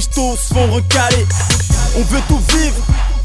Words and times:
Se 0.00 0.54
font 0.54 0.72
recaler. 0.72 1.26
On 1.96 2.02
veut 2.02 2.20
tout 2.28 2.40
vivre, 2.56 2.74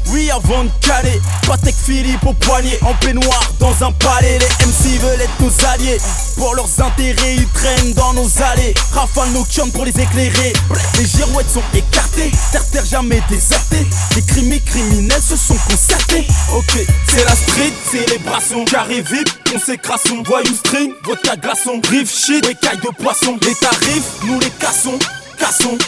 oui 0.08 0.30
avant 0.30 0.64
de 0.64 0.70
caler. 0.80 1.20
Patek 1.46 1.74
Philippe 1.74 2.24
au 2.24 2.32
poignet, 2.32 2.78
en 2.82 2.94
peignoir 2.94 3.52
dans 3.58 3.84
un 3.84 3.92
palais. 3.92 4.38
Les 4.38 4.66
MC 4.66 5.00
veulent 5.00 5.20
être 5.20 5.40
nos 5.40 5.66
alliés. 5.66 5.98
Pour 6.36 6.54
leurs 6.54 6.80
intérêts, 6.80 7.34
ils 7.36 7.48
traînent 7.48 7.92
dans 7.94 8.12
nos 8.12 8.28
allées. 8.42 8.74
Rafale 8.92 9.30
nocturne 9.30 9.70
pour 9.72 9.84
les 9.84 9.90
éclairer. 9.90 10.52
Les 10.98 11.06
girouettes 11.06 11.50
sont 11.50 11.62
écartées, 11.74 12.30
terre 12.52 12.64
terre 12.70 12.84
jamais 12.84 13.20
désertée. 13.28 13.86
Les 14.14 14.22
criminels 14.22 14.62
criminels 14.62 15.22
se 15.22 15.36
sont 15.36 15.58
concertés. 15.68 16.26
Ok, 16.54 16.86
c'est 17.08 17.24
la 17.24 17.34
street, 17.34 17.72
c'est 17.90 18.08
les 18.10 18.18
brassons. 18.18 18.64
Carré 18.64 19.02
vip, 19.02 19.28
consécration. 19.52 20.22
Voyou 20.24 20.54
string, 20.54 20.92
vodka 21.04 21.36
glaçon. 21.36 21.80
Riff 21.90 22.10
shit, 22.10 22.46
écailles 22.46 22.78
de 22.78 23.02
poisson. 23.02 23.36
Les 23.42 23.54
tarifs, 23.56 24.22
nous 24.24 24.38
les 24.38 24.50
cassons, 24.50 24.98
cassons. 25.38 25.78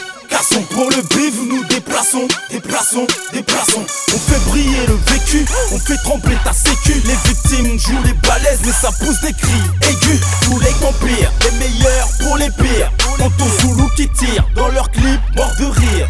Pour 0.70 0.90
le 0.90 1.02
bif, 1.02 1.34
nous 1.48 1.62
déplaçons, 1.64 2.26
déplaçons, 2.50 3.06
déplaçons. 3.32 3.84
On 4.14 4.18
fait 4.18 4.40
briller 4.48 4.86
le 4.86 4.94
vécu, 5.12 5.44
on 5.70 5.78
fait 5.78 5.96
trembler 6.02 6.36
ta 6.44 6.52
sécu. 6.52 6.94
Les 7.04 7.16
victimes 7.28 7.78
jouent 7.78 8.02
les 8.04 8.14
balaises, 8.14 8.60
mais 8.64 8.72
ça 8.72 8.90
pousse 8.98 9.20
des 9.20 9.32
cris 9.32 9.62
aigus. 9.82 10.20
Tous 10.42 10.58
les 10.58 10.70
vampires, 10.80 11.30
les 11.42 11.50
meilleurs 11.58 12.08
pour 12.20 12.36
les 12.38 12.50
pires. 12.50 12.90
Tonton 13.18 13.46
Zoulou 13.60 13.88
qui 13.96 14.08
tire 14.08 14.46
dans 14.54 14.68
leur 14.68 14.90
clip, 14.90 15.20
mort 15.36 15.52
de 15.58 15.66
rire. 15.66 16.08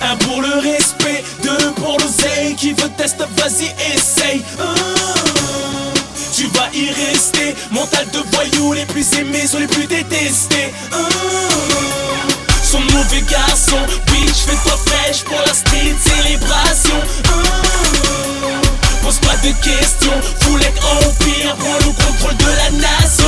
Un 0.00 0.16
pour 0.16 0.40
le 0.40 0.60
respect, 0.60 1.24
deux 1.42 1.72
pour 1.72 1.98
l'oseille 1.98 2.54
Qui 2.54 2.72
veut 2.72 2.88
tester, 2.96 3.24
vas-y 3.36 3.74
essaye 3.96 4.44
Hum, 4.60 5.92
Tu 6.32 6.46
vas 6.54 6.68
y 6.72 6.88
rester 6.92 7.56
Mental 7.72 8.06
de 8.12 8.20
voyous, 8.32 8.74
les 8.74 8.86
plus 8.86 9.12
aimés 9.18 9.44
sont 9.48 9.58
les 9.58 9.66
plus 9.66 9.88
détestés 9.88 10.72
Hum, 10.92 12.27
Son 12.70 12.80
mauvais 12.80 13.22
garçon, 13.22 13.78
bitch 14.08 14.44
fais-toi 14.44 14.76
fraîche 14.84 15.24
Pour 15.24 15.38
la 15.46 15.54
street 15.54 15.94
célébration 16.04 16.96
Hum, 17.32 18.60
Pose 19.02 19.18
pas 19.20 19.36
de 19.36 19.52
questions, 19.64 20.12
Foulec 20.42 20.74
Empire 20.76 21.56
Prends 21.58 21.78
le 21.78 21.92
contrôle 21.94 22.36
de 22.36 22.44
la 22.44 22.70
nation 22.72 23.24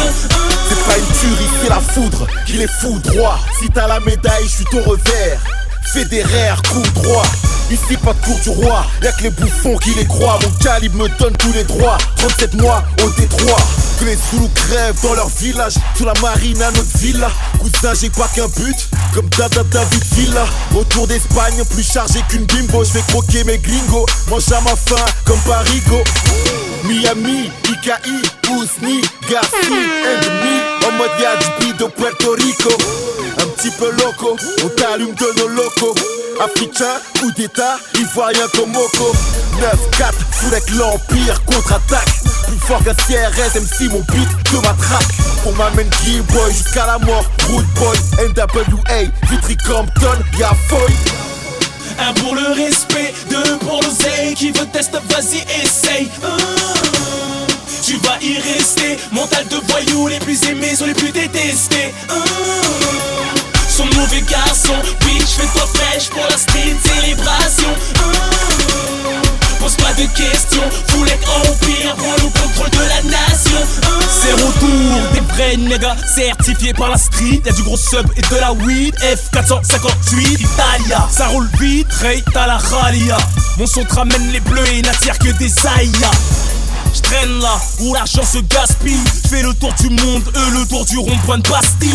C'est 0.68 0.84
pas 0.84 0.98
une 0.98 1.06
tuerie, 1.18 1.50
c'est 1.62 1.70
la 1.70 1.80
foudre 1.80 2.27
qui 2.44 2.52
les 2.52 2.68
fout 2.68 3.00
droit. 3.00 3.41
Si 3.58 3.70
t'as 3.70 3.86
la 3.86 4.00
médaille, 4.00 4.44
je 4.44 4.48
suis 4.56 4.64
ton 4.66 4.83
revers. 4.83 5.41
Fédéraire, 5.94 6.61
coup 6.70 6.83
droit. 7.00 7.24
Ici, 7.70 7.96
pas 7.98 8.12
de 8.12 8.42
du 8.42 8.48
roi, 8.48 8.84
y'a 9.00 9.12
que 9.12 9.22
les 9.22 9.30
bouffons 9.30 9.76
qui 9.76 9.94
les 9.94 10.04
croient. 10.04 10.40
Mon 10.42 10.50
calibre 10.64 11.04
me 11.04 11.08
donne 11.18 11.36
tous 11.36 11.52
les 11.52 11.62
droits. 11.62 11.98
37 12.16 12.54
mois 12.54 12.82
au 13.04 13.10
Détroit. 13.10 13.60
Que 14.00 14.06
les 14.06 14.16
Zoulous 14.16 14.50
crèvent 14.56 15.00
dans 15.02 15.14
leur 15.14 15.28
village. 15.28 15.74
Sous 15.96 16.04
la 16.04 16.14
marine 16.20 16.60
à 16.62 16.72
notre 16.72 16.98
villa. 16.98 17.30
Cousin, 17.60 17.92
j'ai 18.00 18.10
pas 18.10 18.28
qu'un 18.34 18.48
but. 18.48 18.88
Comme 19.14 19.28
Dada 19.38 19.62
David 19.62 20.04
Villa. 20.14 20.46
Retour 20.74 21.06
d'Espagne, 21.06 21.62
plus 21.70 21.84
chargé 21.84 22.20
qu'une 22.28 22.45
bimbo. 22.46 22.83
Je 22.83 22.92
vais 22.92 23.02
croquer 23.06 23.45
mes 23.45 23.58
gringos. 23.58 24.06
Mange 24.28 24.50
à 24.50 24.61
ma 24.62 24.74
faim 24.74 25.05
comme 25.24 25.40
Parigo. 25.40 26.02
Miami, 26.84 27.52
IKI, 27.68 28.50
Ousni, 28.50 29.00
Garci, 29.30 29.55
Endemi. 29.62 30.61
En 30.89 30.92
mode 30.98 31.11
y'a 31.20 31.36
de 31.74 31.86
Puerto 31.86 32.33
Rico. 32.33 32.70
Un 33.39 33.46
petit 33.46 33.70
peu 33.70 33.90
loco, 33.92 34.36
on 34.64 34.68
t'allume 34.70 35.14
de 35.14 35.40
nos 35.40 35.48
locaux. 35.48 35.95
Africain, 36.42 36.96
coup 37.18 37.30
d'état, 37.33 37.78
ivoirien 37.98 38.46
comme 38.55 38.73
Moko. 38.73 39.12
9-4, 39.61 40.12
fou 40.30 40.46
avec 40.46 40.70
l'Empire, 40.70 41.45
contre-attaque. 41.45 42.08
Plus 42.46 42.58
fort 42.58 42.83
qu'un 42.83 42.95
CRS, 42.95 43.61
MC, 43.61 43.90
mon 43.90 44.01
beat 44.01 44.28
de 44.52 44.56
matraque. 44.56 45.06
On 45.46 45.52
m'amène 45.52 45.90
Game 46.06 46.23
Boy 46.33 46.52
jusqu'à 46.52 46.86
la 46.86 46.98
mort. 46.98 47.24
Root 47.51 47.64
Boy, 47.77 47.98
NWA, 48.28 49.11
Vitry 49.30 49.56
Compton, 49.67 50.18
y'a 50.39 50.52
Foy. 50.68 50.90
Un 51.98 52.14
pour 52.14 52.34
le 52.34 52.52
respect, 52.55 53.12
deux 53.28 53.58
pour 53.58 53.83
l'oseille 53.83 54.34
Qui 54.34 54.52
veut 54.52 54.64
tester, 54.72 54.96
vas-y 55.11 55.45
essaye 55.62 56.08
Hum, 56.24 57.46
Tu 57.84 57.96
vas 57.98 58.17
y 58.22 58.39
rester 58.39 58.96
Mental 59.12 59.46
de 59.48 59.57
voyous, 59.68 60.08
les 60.08 60.18
plus 60.20 60.42
aimés 60.45 60.74
sont 60.77 60.86
les 60.86 60.95
plus 60.95 61.11
détestés 61.12 61.92
Hum, 62.08 62.22
Son 63.80 63.98
mauvais 63.98 64.20
garçon, 64.29 64.74
bitch 65.07 65.36
fais-toi 65.39 65.67
fraîche 65.74 66.11
Pour 66.11 66.23
la 66.29 66.36
street 66.36 66.77
célébration. 66.85 67.68
Hum, 68.05 69.23
Pose 69.58 69.74
pas 69.77 69.95
de 69.95 70.05
questions, 70.08 70.63
Foulec 70.89 71.18
Empire 71.27 71.95
Prends 71.96 72.17
le 72.23 72.30
contrôle 72.42 72.70
de 72.70 72.79
la 72.89 73.02
nation. 73.05 73.57
Hum, 73.86 74.01
C'est 74.11 74.33
retour 74.33 75.13
des 75.14 75.20
vrais 75.33 75.57
niggas 75.57 75.96
certifiés 76.14 76.74
par 76.74 76.90
la 76.90 76.98
street. 76.98 77.40
Y'a 77.46 77.52
du 77.52 77.63
gros 77.63 77.79
sub 77.79 78.07
et 78.17 78.20
de 78.20 78.36
la 78.39 78.52
weed. 78.52 78.95
F458 78.96 80.40
Italia 80.40 81.08
Ça 81.11 81.29
roule 81.29 81.48
vite, 81.58 81.90
Ray, 82.02 82.23
t'as 82.35 82.48
la 82.48 82.58
Ralia. 82.58 83.17
Mon 83.57 83.67
son 83.67 83.85
te 83.85 83.95
ramène 83.95 84.30
les 84.30 84.40
bleus 84.40 84.69
et 84.74 84.83
n'attire 84.83 85.19
que 85.19 85.30
des 85.39 85.52
aïas 85.67 86.11
je 86.95 87.01
traîne 87.01 87.39
là 87.40 87.58
où 87.80 87.95
l'argent 87.95 88.24
se 88.24 88.39
gaspille. 88.39 88.98
Fais 89.28 89.42
le 89.42 89.55
tour 89.55 89.73
du 89.80 89.90
monde, 89.90 90.23
eux 90.34 90.58
le 90.58 90.67
tour 90.67 90.84
du 90.84 90.98
rond-point 90.98 91.39
de 91.39 91.48
Bastille. 91.48 91.90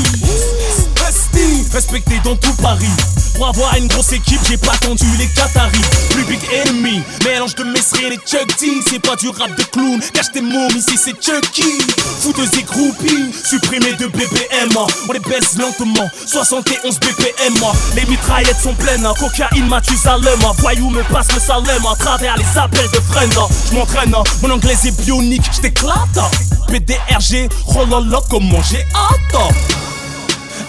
Bastille, 0.95 1.66
respecté 1.73 2.19
dans 2.23 2.35
tout 2.35 2.53
Paris. 2.61 2.88
Pour 3.35 3.47
avoir 3.47 3.75
une 3.75 3.88
grosse 3.88 4.13
équipe, 4.13 4.39
j'ai 4.47 4.56
pas 4.57 4.72
attendu 4.73 5.06
les 5.19 5.28
Qataris. 5.28 5.81
Plus 6.11 6.23
big 6.23 6.39
enemy, 6.53 7.01
mélange 7.25 7.53
de 7.56 7.66
Mesri 7.66 8.06
et 8.06 8.19
Chuck 8.25 8.47
D. 8.59 8.67
C'est 8.89 9.00
pas 9.00 9.17
du 9.17 9.28
rap 9.28 9.53
de 9.57 9.63
clown, 9.63 10.00
cache 10.13 10.31
tes 10.33 10.41
mômes, 10.41 10.72
ici 10.75 10.97
c'est 10.97 11.22
Chucky. 11.22 11.77
Fouteuse 12.22 12.50
et 12.57 12.63
groupie, 12.63 13.33
supprimé 13.44 13.91
de 13.94 14.07
BPM. 14.07 14.69
On 15.09 15.12
les 15.12 15.19
baisse 15.19 15.57
lentement, 15.57 16.09
71 16.25 16.97
BPM. 17.00 17.53
Les 17.95 18.06
mitraillettes 18.06 18.62
sont 18.63 18.73
pleines, 18.73 19.06
cocaïne, 19.19 19.67
Mathusalem. 19.67 20.39
Voyou 20.59 20.89
me 20.89 21.03
passe 21.03 21.27
le 21.33 21.41
salem 21.41 21.83
à 21.91 21.95
travers 21.97 22.38
les 22.38 22.57
appels 22.57 22.89
de 22.94 23.01
friend. 23.12 23.33
Je 23.69 23.75
m'entraîne, 23.75 24.16
mon 24.41 24.51
anglais 24.51 24.77
est 24.88 25.01
bionique, 25.01 25.44
je 25.56 25.62
t'éclate. 25.62 26.19
PDRG, 26.68 27.50
rololo, 27.66 28.19
comment 28.29 28.62
j'ai 28.69 28.85
hâte. 28.94 29.53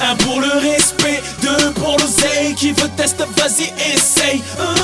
Un 0.00 0.16
pour 0.16 0.40
le 0.40 0.48
respect, 0.60 1.22
deux 1.42 1.72
pour 1.72 1.96
l'oseille. 1.98 2.54
Qui 2.54 2.72
veut 2.72 2.88
tester, 2.96 3.24
vas-y 3.36 3.72
essaye. 3.94 4.42
Hum, 4.58 4.74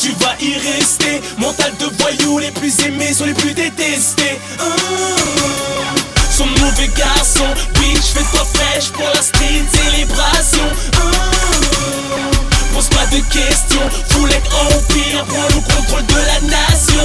Tu 0.00 0.12
vas 0.20 0.34
y 0.40 0.54
rester. 0.76 1.20
Mental 1.38 1.72
de 1.78 1.86
voyous, 2.02 2.38
les 2.38 2.50
plus 2.50 2.72
aimés 2.84 3.12
sont 3.14 3.24
les 3.24 3.34
plus 3.34 3.54
détestés. 3.54 4.38
Hum, 4.60 5.50
Son 6.30 6.46
mauvais 6.46 6.90
garçon, 6.96 7.44
bitch 7.74 8.12
fais-toi 8.14 8.44
fraîche 8.54 8.88
Pour 8.90 9.04
la 9.14 9.22
street 9.22 9.64
célébration 9.72 10.68
Pose 12.72 12.88
pas 12.88 13.06
de 13.06 13.20
questions, 13.30 13.88
Foulec 14.08 14.42
Empire 14.46 15.24
Prends 15.26 15.48
le 15.48 15.60
contrôle 15.74 16.06
de 16.06 16.14
la 16.14 16.40
nation. 16.48 17.02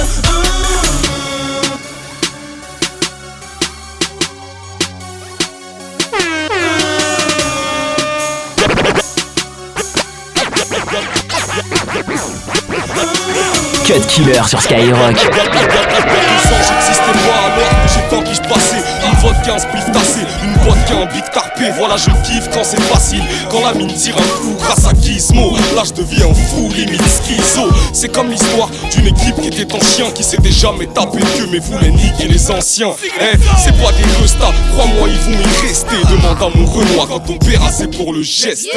Cut 13.84 14.00
Killer 14.08 14.42
sur 14.46 14.60
Skyrock. 14.60 15.16
Sans 15.18 16.56
j'existais 16.68 17.12
pas 17.12 17.38
alors 17.46 17.74
j'ai 17.86 18.02
tant 18.08 18.22
qui 18.22 18.34
je 18.34 18.40
passais 18.42 18.82
Une 19.06 19.18
vodka, 19.20 19.54
un 19.54 19.58
spliff 19.58 19.92
tassé, 19.92 20.20
une 20.44 20.54
vodka, 20.62 20.94
un 20.94 21.06
big 21.06 21.30
tarpé 21.30 21.47
voilà 21.76 21.96
je 21.96 22.10
kiffe 22.26 22.48
quand 22.52 22.64
c'est 22.64 22.80
facile. 22.82 23.22
Quand 23.50 23.60
la 23.64 23.74
mine 23.74 23.92
tire 23.92 24.16
un 24.16 24.42
coup 24.42 24.54
grâce 24.58 24.86
à 24.86 24.92
Gizmo, 25.00 25.52
là 25.74 25.82
je 25.84 25.92
deviens 25.92 26.32
fou, 26.34 26.68
limite 26.74 27.02
schizo. 27.02 27.68
C'est 27.92 28.08
comme 28.08 28.30
l'histoire 28.30 28.68
d'une 28.92 29.08
équipe 29.08 29.40
qui 29.40 29.48
était 29.48 29.74
en 29.74 29.80
chien, 29.80 30.06
qui 30.14 30.22
s'était 30.22 30.52
jamais 30.52 30.86
tapé 30.86 31.18
que 31.18 31.50
mais 31.50 31.58
voulait 31.58 31.90
niquer 31.90 32.28
les 32.28 32.50
anciens. 32.50 32.90
Eh, 33.20 33.36
c'est 33.62 33.76
pas 33.82 33.92
des 33.92 34.22
restats, 34.22 34.52
crois-moi, 34.74 35.08
ils 35.08 35.18
vont 35.18 35.38
y 35.38 35.66
rester. 35.66 35.96
Demande 36.10 36.42
à 36.42 36.56
mon 36.56 36.66
Renoir 36.66 37.08
quand 37.08 37.20
ton 37.20 37.38
père 37.38 37.60
c'est 37.72 37.90
pour 37.96 38.12
le 38.12 38.22
geste. 38.22 38.68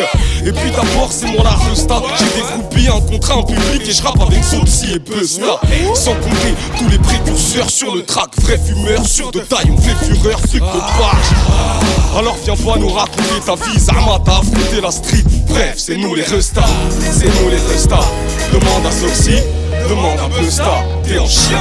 Et 0.45 0.51
puis 0.51 0.72
d'abord, 0.72 1.10
c'est 1.12 1.27
moi 1.27 1.44
la 1.44 1.51
resta. 1.69 2.01
J'ai 2.18 2.42
découpé 2.42 2.88
un 2.88 3.01
contrat 3.01 3.38
en 3.38 3.44
public 3.44 3.81
et 3.88 3.92
je 3.92 4.01
rappe 4.01 4.22
avec 4.22 4.44
Soxy 4.44 4.94
et 4.94 5.00
Busta. 5.00 5.60
Sans 5.94 6.13
compter 6.16 6.54
tous 6.77 6.89
les 6.89 6.98
précurseurs 6.98 7.69
sur 7.69 7.95
le 7.95 8.04
track, 8.04 8.30
vrai 8.42 8.57
fumeur, 8.57 9.06
sur 9.06 9.31
de 9.31 9.39
taille, 9.39 9.72
on 9.72 9.81
fait 9.81 9.95
fureur, 10.06 10.39
que 10.42 10.57
Alors 12.18 12.38
viens 12.44 12.56
pas 12.72 12.80
nous 12.80 12.90
raconter 12.90 13.40
ta 13.46 13.56
vie, 13.56 13.80
Zama, 13.80 14.20
t'as 14.24 14.40
affronté 14.40 14.82
la 14.82 14.92
street. 14.92 15.24
Bref, 15.48 15.74
c'est 15.78 15.98
nous 15.98 16.16
les 16.16 16.24
restas, 16.24 16.64
c'est 17.12 17.26
nous 17.42 17.50
les 17.50 17.74
restas. 17.74 18.00
Demande 18.54 18.86
à 18.86 18.92
Soxy. 18.92 19.61
Demande 19.89 20.19
un 20.19 20.30
peu 20.30 20.50
ça, 20.50 20.83
t'es 21.04 21.18
en 21.18 21.25
chien 21.28 21.60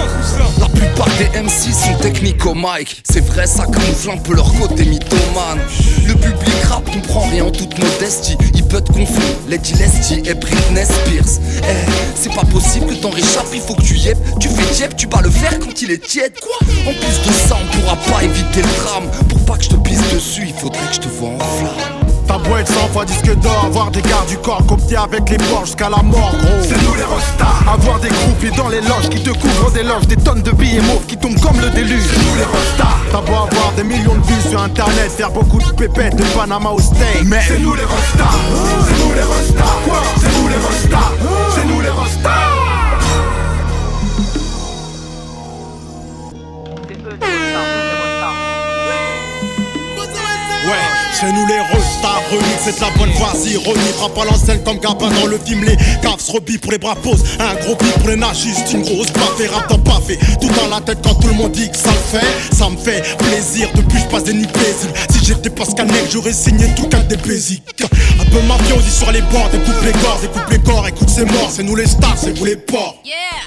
La 0.58 0.68
plupart 0.68 1.08
des 1.18 1.40
MC 1.40 1.72
sont 1.72 1.94
techniques 2.00 2.44
au 2.46 2.54
mic. 2.54 3.02
C'est 3.10 3.24
vrai 3.26 3.46
ça 3.46 3.64
camoufle 3.64 4.10
un 4.10 4.18
peu 4.18 4.34
leur 4.34 4.52
côté 4.54 4.84
mythomane. 4.84 5.60
Le 6.06 6.14
public 6.14 6.62
rap 6.68 6.84
comprend 6.90 7.28
rien 7.30 7.44
en 7.44 7.50
toute 7.50 7.78
modestie. 7.78 8.36
Il 8.54 8.64
peut 8.64 8.80
te 8.80 8.92
confondre. 8.92 9.20
Lady 9.48 9.74
Lestie 9.74 10.22
et 10.24 10.34
Britney 10.34 10.84
Spears. 10.84 11.40
Eh, 11.62 11.90
c'est 12.14 12.34
pas 12.34 12.44
possible 12.44 12.86
que 12.86 12.94
t'en 12.94 13.10
réchappes, 13.10 13.48
il 13.52 13.60
faut 13.60 13.74
que 13.74 13.82
tu 13.82 13.94
y 13.96 14.12
Tu 14.38 14.48
fais 14.48 14.74
tiep, 14.74 14.96
tu 14.96 15.06
bats 15.06 15.20
le 15.22 15.30
fer 15.30 15.58
quand 15.58 15.82
il 15.82 15.90
est 15.90 16.04
tiède. 16.04 16.34
Quoi? 16.40 16.66
En 16.86 16.92
plus 16.94 17.28
de 17.28 17.32
ça, 17.48 17.56
on 17.60 17.76
pourra 17.76 17.96
pas 17.96 18.24
éviter 18.24 18.62
le 18.62 18.84
drame. 18.84 19.10
Pour 19.28 19.38
pas 19.44 19.56
que 19.56 19.64
je 19.64 19.70
te 19.70 19.76
pisse 19.76 20.02
dessus, 20.12 20.44
il 20.46 20.54
faudrait 20.54 20.86
que 20.88 20.94
je 20.94 21.00
te 21.00 21.08
vois 21.08 21.30
en 21.30 21.38
flamme 21.38 21.99
ta 22.30 22.38
boîte 22.38 22.68
100 22.68 22.74
fois 22.92 23.04
disque 23.04 23.34
d'or, 23.40 23.64
avoir 23.66 23.90
des 23.90 24.02
gardes 24.02 24.28
du 24.28 24.38
corps 24.38 24.64
copiés 24.64 24.96
avec 24.96 25.28
les 25.30 25.36
porcs 25.36 25.66
jusqu'à 25.66 25.90
la 25.90 26.00
mort, 26.02 26.32
gros. 26.38 26.62
C'est 26.62 26.80
nous 26.84 26.94
les 26.94 27.02
rostas. 27.02 27.58
Avoir 27.66 27.98
des 27.98 28.08
groupies 28.08 28.56
dans 28.56 28.68
les 28.68 28.80
loges 28.82 29.08
qui 29.10 29.20
te 29.20 29.30
couvrent 29.30 29.72
des 29.72 29.82
loges, 29.82 30.06
des 30.06 30.16
tonnes 30.16 30.42
de 30.42 30.52
billets 30.52 30.80
mauves 30.82 31.06
qui 31.08 31.16
tombent 31.16 31.40
comme 31.40 31.60
le 31.60 31.70
déluge. 31.70 32.04
C'est 32.08 32.22
nous 32.22 32.36
les 32.36 32.44
rostas. 32.44 32.94
T'as 33.10 33.20
beau 33.20 33.34
avoir 33.34 33.72
des 33.76 33.82
millions 33.82 34.14
de 34.14 34.24
vues 34.24 34.48
sur 34.48 34.62
internet, 34.62 35.10
faire 35.10 35.30
beaucoup 35.32 35.58
de 35.58 35.72
pépettes 35.72 36.14
de 36.14 36.22
Panama 36.36 36.70
au 36.70 36.78
steak. 36.78 37.24
Mais 37.24 37.40
c'est 37.48 37.58
nous 37.58 37.74
les 37.74 37.84
rostas. 37.84 38.36
C'est 38.86 39.04
nous 39.04 39.12
les 39.12 39.22
rostas. 39.22 39.64
C'est 40.20 40.32
nous 40.38 40.48
les 40.48 40.56
rostas. 40.56 41.10
C'est 41.54 41.64
nous 41.66 41.80
les 41.80 41.90
rostas. 41.90 42.30
Ouais. 50.66 51.00
C'est 51.12 51.32
nous 51.32 51.46
les 51.46 51.60
c'est 52.62 52.80
la 52.80 52.90
bonne 52.90 53.10
vas-y, 53.10 53.56
remix, 53.56 53.92
frappe 53.96 54.18
à 54.18 54.24
l'enseigne 54.24 54.60
comme 54.64 54.78
Gabin 54.78 55.10
dans 55.20 55.26
le 55.26 55.38
film, 55.44 55.64
les 55.64 55.76
caves 56.02 56.20
se 56.20 56.30
pour 56.58 56.72
les 56.72 56.78
bras 56.78 56.94
poses, 56.96 57.22
un 57.38 57.54
gros 57.64 57.74
beat 57.76 57.92
pour 57.98 58.08
les 58.08 58.16
nagistes, 58.16 58.72
une 58.72 58.82
grosse 58.82 59.12
baffe, 59.12 59.50
rap 59.50 59.68
dans 59.68 59.78
pavé, 59.78 60.18
tout 60.40 60.48
dans 60.48 60.68
la 60.68 60.80
tête 60.80 60.98
quand 61.02 61.14
tout 61.14 61.28
le 61.28 61.34
monde 61.34 61.52
dit 61.52 61.68
que 61.70 61.76
ça 61.76 61.90
le 61.90 62.18
fait, 62.18 62.56
ça 62.56 62.68
me 62.68 62.76
fait 62.76 63.02
plaisir, 63.18 63.68
depuis 63.74 63.98
je 63.98 64.06
passe 64.06 64.24
des 64.24 64.32
nuits 64.32 64.46
paisibles, 64.46 64.94
si 65.10 65.24
j'étais 65.24 65.50
Pascal 65.50 65.86
Nec, 65.88 66.06
j'aurais 66.10 66.32
signé 66.32 66.66
tout 66.76 66.88
cas 66.88 67.00
des 67.00 67.16
peu 68.30 68.40
mafiosi 68.42 68.90
sur 68.90 69.10
les 69.12 69.22
bords, 69.22 69.48
découpe 69.50 69.82
les 69.84 69.92
corps, 69.92 70.18
découpe 70.20 70.50
les 70.50 70.58
corps, 70.58 70.86
écoute 70.88 71.08
c'est 71.08 71.24
mort, 71.24 71.48
c'est 71.50 71.62
nous 71.62 71.76
les 71.76 71.86
stars, 71.86 72.16
c'est 72.16 72.36
vous 72.38 72.44
les 72.44 72.56
porcs. 72.56 72.96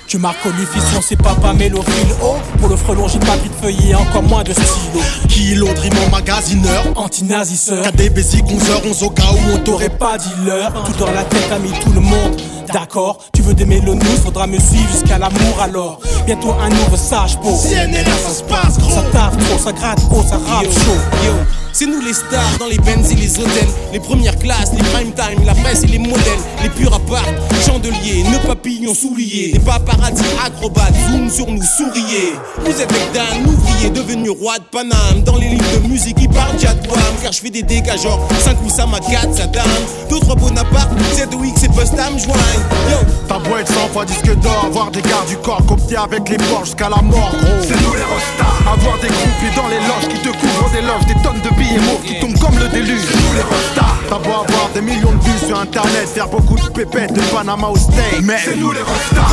Tu 0.08 0.18
m'as 0.18 0.34
connu 0.44 0.66
fission, 0.66 1.02
c'est 1.02 1.16
papa 1.16 1.54
mélophile, 1.54 2.14
oh, 2.22 2.36
pour 2.60 2.70
le 2.70 2.76
frelon 2.76 3.08
j'ai 3.08 3.20
pas 3.20 3.38
de 3.38 3.50
feuillet, 3.62 3.96
encore 3.96 4.24
moins 4.24 4.44
de 4.44 4.54
stylo. 4.54 5.02
Kilo, 5.28 5.68
en 5.68 6.10
magasineur, 6.12 6.84
anti-nazi 6.96 7.72
KD 7.84 8.10
basic 8.14 8.46
11h, 8.46 8.88
11 8.90 9.04
au 9.04 9.10
cas 9.10 9.24
où 9.32 9.54
on 9.56 9.58
t'aurait 9.60 9.90
pas 9.90 10.18
dit 10.18 10.30
l'heure. 10.46 10.72
Tout 10.86 10.94
dans 11.00 11.12
la 11.12 11.24
tête 11.24 11.52
a 11.52 11.60
mis 11.60 11.72
tout 11.72 11.92
le 11.92 12.02
monde. 12.02 12.42
D'accord, 12.72 13.20
tu 13.34 13.42
veux 13.42 13.54
des 13.54 13.66
mélonies, 13.66 14.04
faudra 14.24 14.48
me 14.48 14.60
suivre 14.60 14.90
jusqu'à 14.92 15.18
l'amour 15.18 15.60
alors. 15.62 16.00
Bientôt 16.26 16.54
un 16.62 16.70
nouveau 16.70 16.98
sage 16.98 17.38
pour. 17.40 17.60
Si 17.60 17.74
là, 17.74 17.88
ça 18.26 18.34
se 18.34 18.44
passe, 18.44 18.78
gros. 18.80 18.92
Ça 18.92 19.04
taffe 19.12 19.38
trop, 19.38 19.58
ça 19.58 19.72
gratte 19.72 20.00
haut, 20.12 20.24
ça 20.28 20.38
rappe 20.38 20.66
chaud. 20.66 21.26
Yo. 21.26 21.63
C'est 21.76 21.88
nous 21.88 22.02
les 22.02 22.14
stars 22.14 22.58
dans 22.60 22.68
les 22.68 22.78
Benz 22.78 23.12
et 23.12 23.16
les 23.16 23.40
hôtels, 23.40 23.68
les 23.92 24.00
premières 24.00 24.38
classes, 24.38 24.72
les 24.74 24.84
prime 24.84 25.12
time, 25.12 25.44
la 25.44 25.56
presse 25.56 25.84
et 25.84 25.88
les 25.88 25.98
modèles, 25.98 26.40
les 26.62 26.70
purs 26.70 26.94
apparts, 26.94 27.26
chandeliers, 27.66 28.24
nos 28.32 28.48
papillons 28.48 28.94
souliers, 28.94 29.54
les 29.54 29.60
paparazzi 29.60 30.24
acrobates, 30.46 30.94
zoom 31.10 31.32
sur 31.32 31.48
nous, 31.48 31.64
souriez. 31.64 32.36
Vous 32.64 32.80
êtes 32.80 32.92
avec 32.92 33.12
Dan, 33.12 33.48
ouvrier 33.48 33.90
devenu 33.90 34.30
roi 34.30 34.60
de 34.60 34.66
Paname, 34.66 35.24
dans 35.26 35.38
les 35.38 35.50
livres 35.50 35.82
de 35.82 35.88
musique 35.88 36.18
qui 36.20 36.28
parlent 36.28 36.60
Jadwam, 36.60 37.00
car 37.24 37.32
je 37.32 37.40
fais 37.40 37.50
des 37.50 37.64
dégâts 37.64 37.98
genre 37.98 38.20
5 38.40 38.58
ou 38.64 38.70
ça 38.70 38.86
ma 38.86 39.00
4 39.00 39.34
sa 39.36 39.48
dame. 39.48 39.64
D'autres 40.12 40.36
Bonaparte, 40.36 40.92
ZOX 41.16 41.64
et 41.64 41.68
Bustam 41.70 42.20
joignent. 42.20 42.64
Yo, 42.92 42.98
ta 43.28 43.40
boîte 43.40 43.68
100 43.68 43.74
fois 43.94 44.06
disque 44.06 44.36
d'or, 44.42 44.66
avoir 44.68 44.92
des 44.92 45.02
gardes 45.02 45.28
du 45.28 45.38
corps 45.38 45.66
copiés 45.66 45.98
avec 45.98 46.30
les 46.30 46.38
porcs 46.38 46.66
jusqu'à 46.66 46.90
la 46.90 47.02
mort, 47.02 47.32
gros. 47.32 47.64
C'est 47.64 47.82
nous 47.82 47.94
les 47.96 48.06
rostas, 48.06 48.72
avoir 48.72 49.00
des 49.00 49.08
groupes 49.08 49.56
dans 49.56 49.68
les 49.70 49.80
loges 49.80 50.08
qui 50.08 50.20
te 50.20 50.30
couvrent 50.38 50.72
des 50.72 50.82
loges, 50.82 51.06
des 51.08 51.20
tonnes 51.24 51.42
de 51.42 51.63
billes 51.64 51.80
qui 52.06 52.20
tombent 52.20 52.40
comme 52.40 52.60
le 52.60 52.68
déluge. 52.68 53.02
Nous 53.16 53.34
les 53.36 53.42
rostas. 53.42 53.94
T'as 54.10 54.20
beau 54.20 54.32
avoir 54.32 54.70
des 54.74 54.82
millions 54.82 55.12
de 55.12 55.24
vues 55.24 55.48
sur 55.48 55.60
internet, 55.60 56.08
faire 56.08 56.28
beaucoup 56.28 56.56
de 56.56 56.68
pépettes 56.70 57.14
de 57.14 57.22
Panama 57.34 57.68
au 57.68 57.78
steak. 57.78 58.22
Mais 58.24 58.38
c'est 58.44 58.56
nous 58.56 58.72
les 58.72 58.82
rostas. 58.82 59.28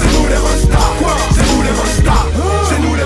C'est 0.00 0.18
nous 0.18 0.28
les 0.28 0.36
rostas. 0.36 0.78
C'est 1.34 1.54
nous 1.54 1.62
les 1.62 1.70
rostas. 1.70 2.26
C'est 2.68 2.78
nous 2.80 2.94
les 2.94 3.00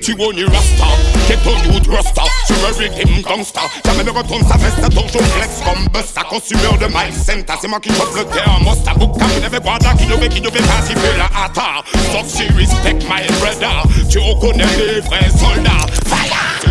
rostas. 0.00 0.06
Tu 0.06 0.14
vois 0.14 0.32
rasta, 0.52 0.86
ghetto 1.28 1.50
youth 1.66 1.86
rasta. 1.88 2.22
Sur 2.46 2.56
un 2.66 2.78
rhythm 2.78 3.22
gangsta. 3.22 3.60
Jamais 3.84 4.04
ne 4.04 4.10
retourne 4.10 4.46
sa 4.46 4.56
veste, 4.56 4.88
toujours 4.88 5.26
flex 5.28 5.60
comme 5.64 5.86
Busta 5.88 6.22
Consumeur 6.22 6.78
de 6.78 6.86
Mike 6.86 7.14
Senta, 7.14 7.54
c'est 7.60 7.68
moi 7.68 7.80
qui 7.80 7.90
chope 7.90 8.14
le 8.14 8.64
Mosta 8.64 8.92
Bukka, 8.94 9.24
vous 9.26 9.40
n'avez 9.40 9.60
pas 9.60 9.78
qui 9.98 10.06
devait, 10.06 10.28
qui 10.28 10.40
devait 10.40 10.60
pacifier 10.60 11.16
la 11.18 11.26
hata. 11.44 11.82
Sauf 12.12 12.26
si 12.26 12.44
respect 12.54 12.98
my 13.08 13.26
brother. 13.40 13.82
Tu 14.10 14.18
reconnais 14.18 14.64
les 14.76 15.00
vrais 15.00 15.30
soldats 15.30 15.86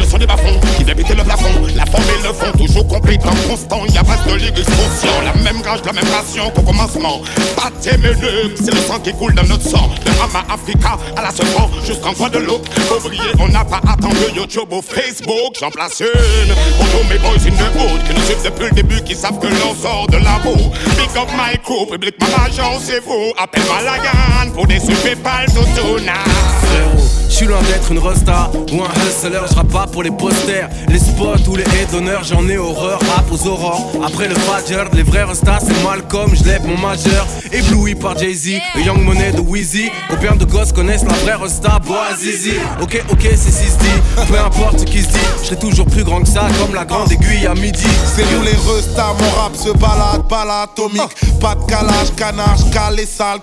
Son 0.09 0.17
des 0.17 0.25
bas 0.25 0.35
qui 0.77 0.83
le 1.13 1.23
plafond. 1.23 1.67
La 1.75 1.85
forme 1.85 2.03
et 2.03 2.27
le 2.27 2.33
fond, 2.33 2.51
toujours 2.57 2.87
complètement 2.87 3.31
constant 3.47 3.85
Y'a 3.93 4.03
pas 4.03 4.17
de 4.27 4.35
ligue 4.35 4.57
La 5.23 5.33
même 5.43 5.61
rage, 5.61 5.81
la 5.85 5.93
même 5.93 6.05
passion 6.05 6.49
qu'au 6.49 6.61
commencement. 6.61 7.21
Tes 7.81 7.95
menus, 7.97 8.57
c'est 8.57 8.73
le 8.73 8.81
sang 8.81 8.99
qui 8.99 9.13
coule 9.13 9.33
dans 9.35 9.43
notre 9.43 9.63
sang. 9.63 9.89
De 10.03 10.11
Hama 10.21 10.43
Africa 10.51 10.97
à 11.15 11.21
la 11.21 11.31
seconde 11.31 11.71
jusqu'en 11.85 12.11
de 12.29 12.39
l'eau 12.39 12.59
Ouvrier, 12.95 13.21
on 13.39 13.47
n'a 13.47 13.63
pas 13.63 13.81
attendu 13.87 14.17
YouTube 14.35 14.71
ou 14.71 14.81
Facebook. 14.81 15.55
J'en 15.59 15.69
place 15.69 16.01
une 16.01 16.53
pour 16.77 16.87
tous 16.89 17.07
mes 17.07 17.19
boys 17.19 17.35
in 17.45 17.51
the 17.51 17.69
hood 17.77 18.03
Qui 18.03 18.13
nous 18.13 18.25
suivent 18.25 18.43
depuis 18.43 18.65
le 18.65 18.71
début, 18.71 19.01
qui 19.03 19.15
savent 19.15 19.39
que 19.39 19.47
l'on 19.47 19.75
sort 19.75 20.07
de 20.07 20.17
la 20.17 20.39
boue 20.43 20.71
Big 20.97 21.17
up 21.17 21.29
my 21.37 21.57
crew, 21.63 21.85
public 21.89 22.15
ma 22.19 22.45
agence 22.45 22.83
c'est 22.83 22.99
vous. 23.05 23.31
Appelle-moi 23.37 23.77
la 23.83 24.51
pour 24.51 24.67
des 24.67 24.79
super 24.79 25.15
pales 25.17 25.47
tout 25.53 25.99
je 27.29 27.35
suis 27.35 27.45
loin 27.45 27.61
d'être 27.61 27.91
une 27.91 27.99
rosta 27.99 28.51
ou 28.73 28.81
un 28.81 29.07
hustler, 29.07 29.39
je 29.49 29.61
pas 29.71 29.87
pour 29.87 30.03
les 30.03 30.11
posters, 30.11 30.69
les 30.87 30.99
spots 30.99 31.47
ou 31.47 31.55
les 31.55 31.63
haies 31.63 31.87
d'honneur, 31.91 32.23
j'en 32.23 32.47
ai 32.49 32.57
horreur, 32.57 32.99
rap 33.15 33.31
aux 33.31 33.47
aurores. 33.47 33.91
Après 34.05 34.27
le 34.27 34.35
Fadger, 34.35 34.83
les 34.93 35.03
vrais 35.03 35.23
restas, 35.23 35.59
c'est 35.65 35.83
Malcolm, 35.83 36.31
je 36.33 36.43
lève 36.43 36.65
mon 36.65 36.77
majeur, 36.77 37.27
ébloui 37.51 37.95
par 37.95 38.17
Jay-Z, 38.17 38.59
le 38.75 38.81
Young 38.81 39.03
Money 39.03 39.31
de 39.31 39.41
Wheezy. 39.41 39.89
Combien 40.09 40.35
de 40.35 40.45
gosses 40.45 40.71
connaissent 40.71 41.05
la 41.05 41.13
vraie 41.13 41.35
resta, 41.35 41.79
bois 41.79 42.15
Zizi? 42.17 42.53
Ok, 42.81 43.03
ok, 43.11 43.27
c'est 43.35 43.51
6 43.51 43.77
dit, 43.77 44.25
peu 44.27 44.39
importe 44.39 44.79
ce 44.79 44.85
qui 44.85 45.03
se 45.03 45.09
dit, 45.09 45.19
je 45.41 45.45
serai 45.47 45.59
toujours 45.59 45.85
plus 45.85 46.03
grand 46.03 46.21
que 46.21 46.29
ça, 46.29 46.47
comme 46.59 46.73
la 46.73 46.85
grande 46.85 47.11
aiguille 47.11 47.45
à 47.45 47.53
midi. 47.53 47.87
C'est 48.15 48.25
nous 48.33 48.41
les 48.41 48.51
restas, 48.51 49.13
mon 49.19 49.41
rap 49.41 49.55
se 49.55 49.69
balade, 49.77 50.27
balade 50.27 50.69
atomique, 50.71 51.39
pas 51.39 51.55
de 51.55 51.63
calage, 51.69 52.13
canage, 52.17 52.69
calé, 52.71 53.05
sale, 53.05 53.39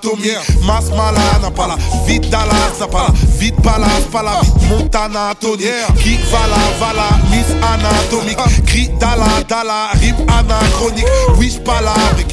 Masse 0.66 0.90
malade, 0.90 1.54
pas 1.54 1.68
la 1.68 1.76
vite 2.06 2.28
Dallas, 2.28 2.86
pas 2.90 3.08
la 3.08 3.14
vite 3.38 3.60
pas 3.62 3.75
Palace, 3.76 4.06
Pala, 4.10 4.40
Montana, 4.70 5.34
Tony. 5.38 5.64
Kick, 5.98 6.20
Vala, 6.30 6.56
Vala, 6.80 7.08
Miss 7.30 7.52
Anatomique. 7.60 8.38
Cri, 8.64 8.88
Dala, 8.98 9.42
Dala, 9.46 9.90
rime 10.00 10.16
anachronique. 10.28 11.04
Wish, 11.36 11.58
Pala, 11.58 11.92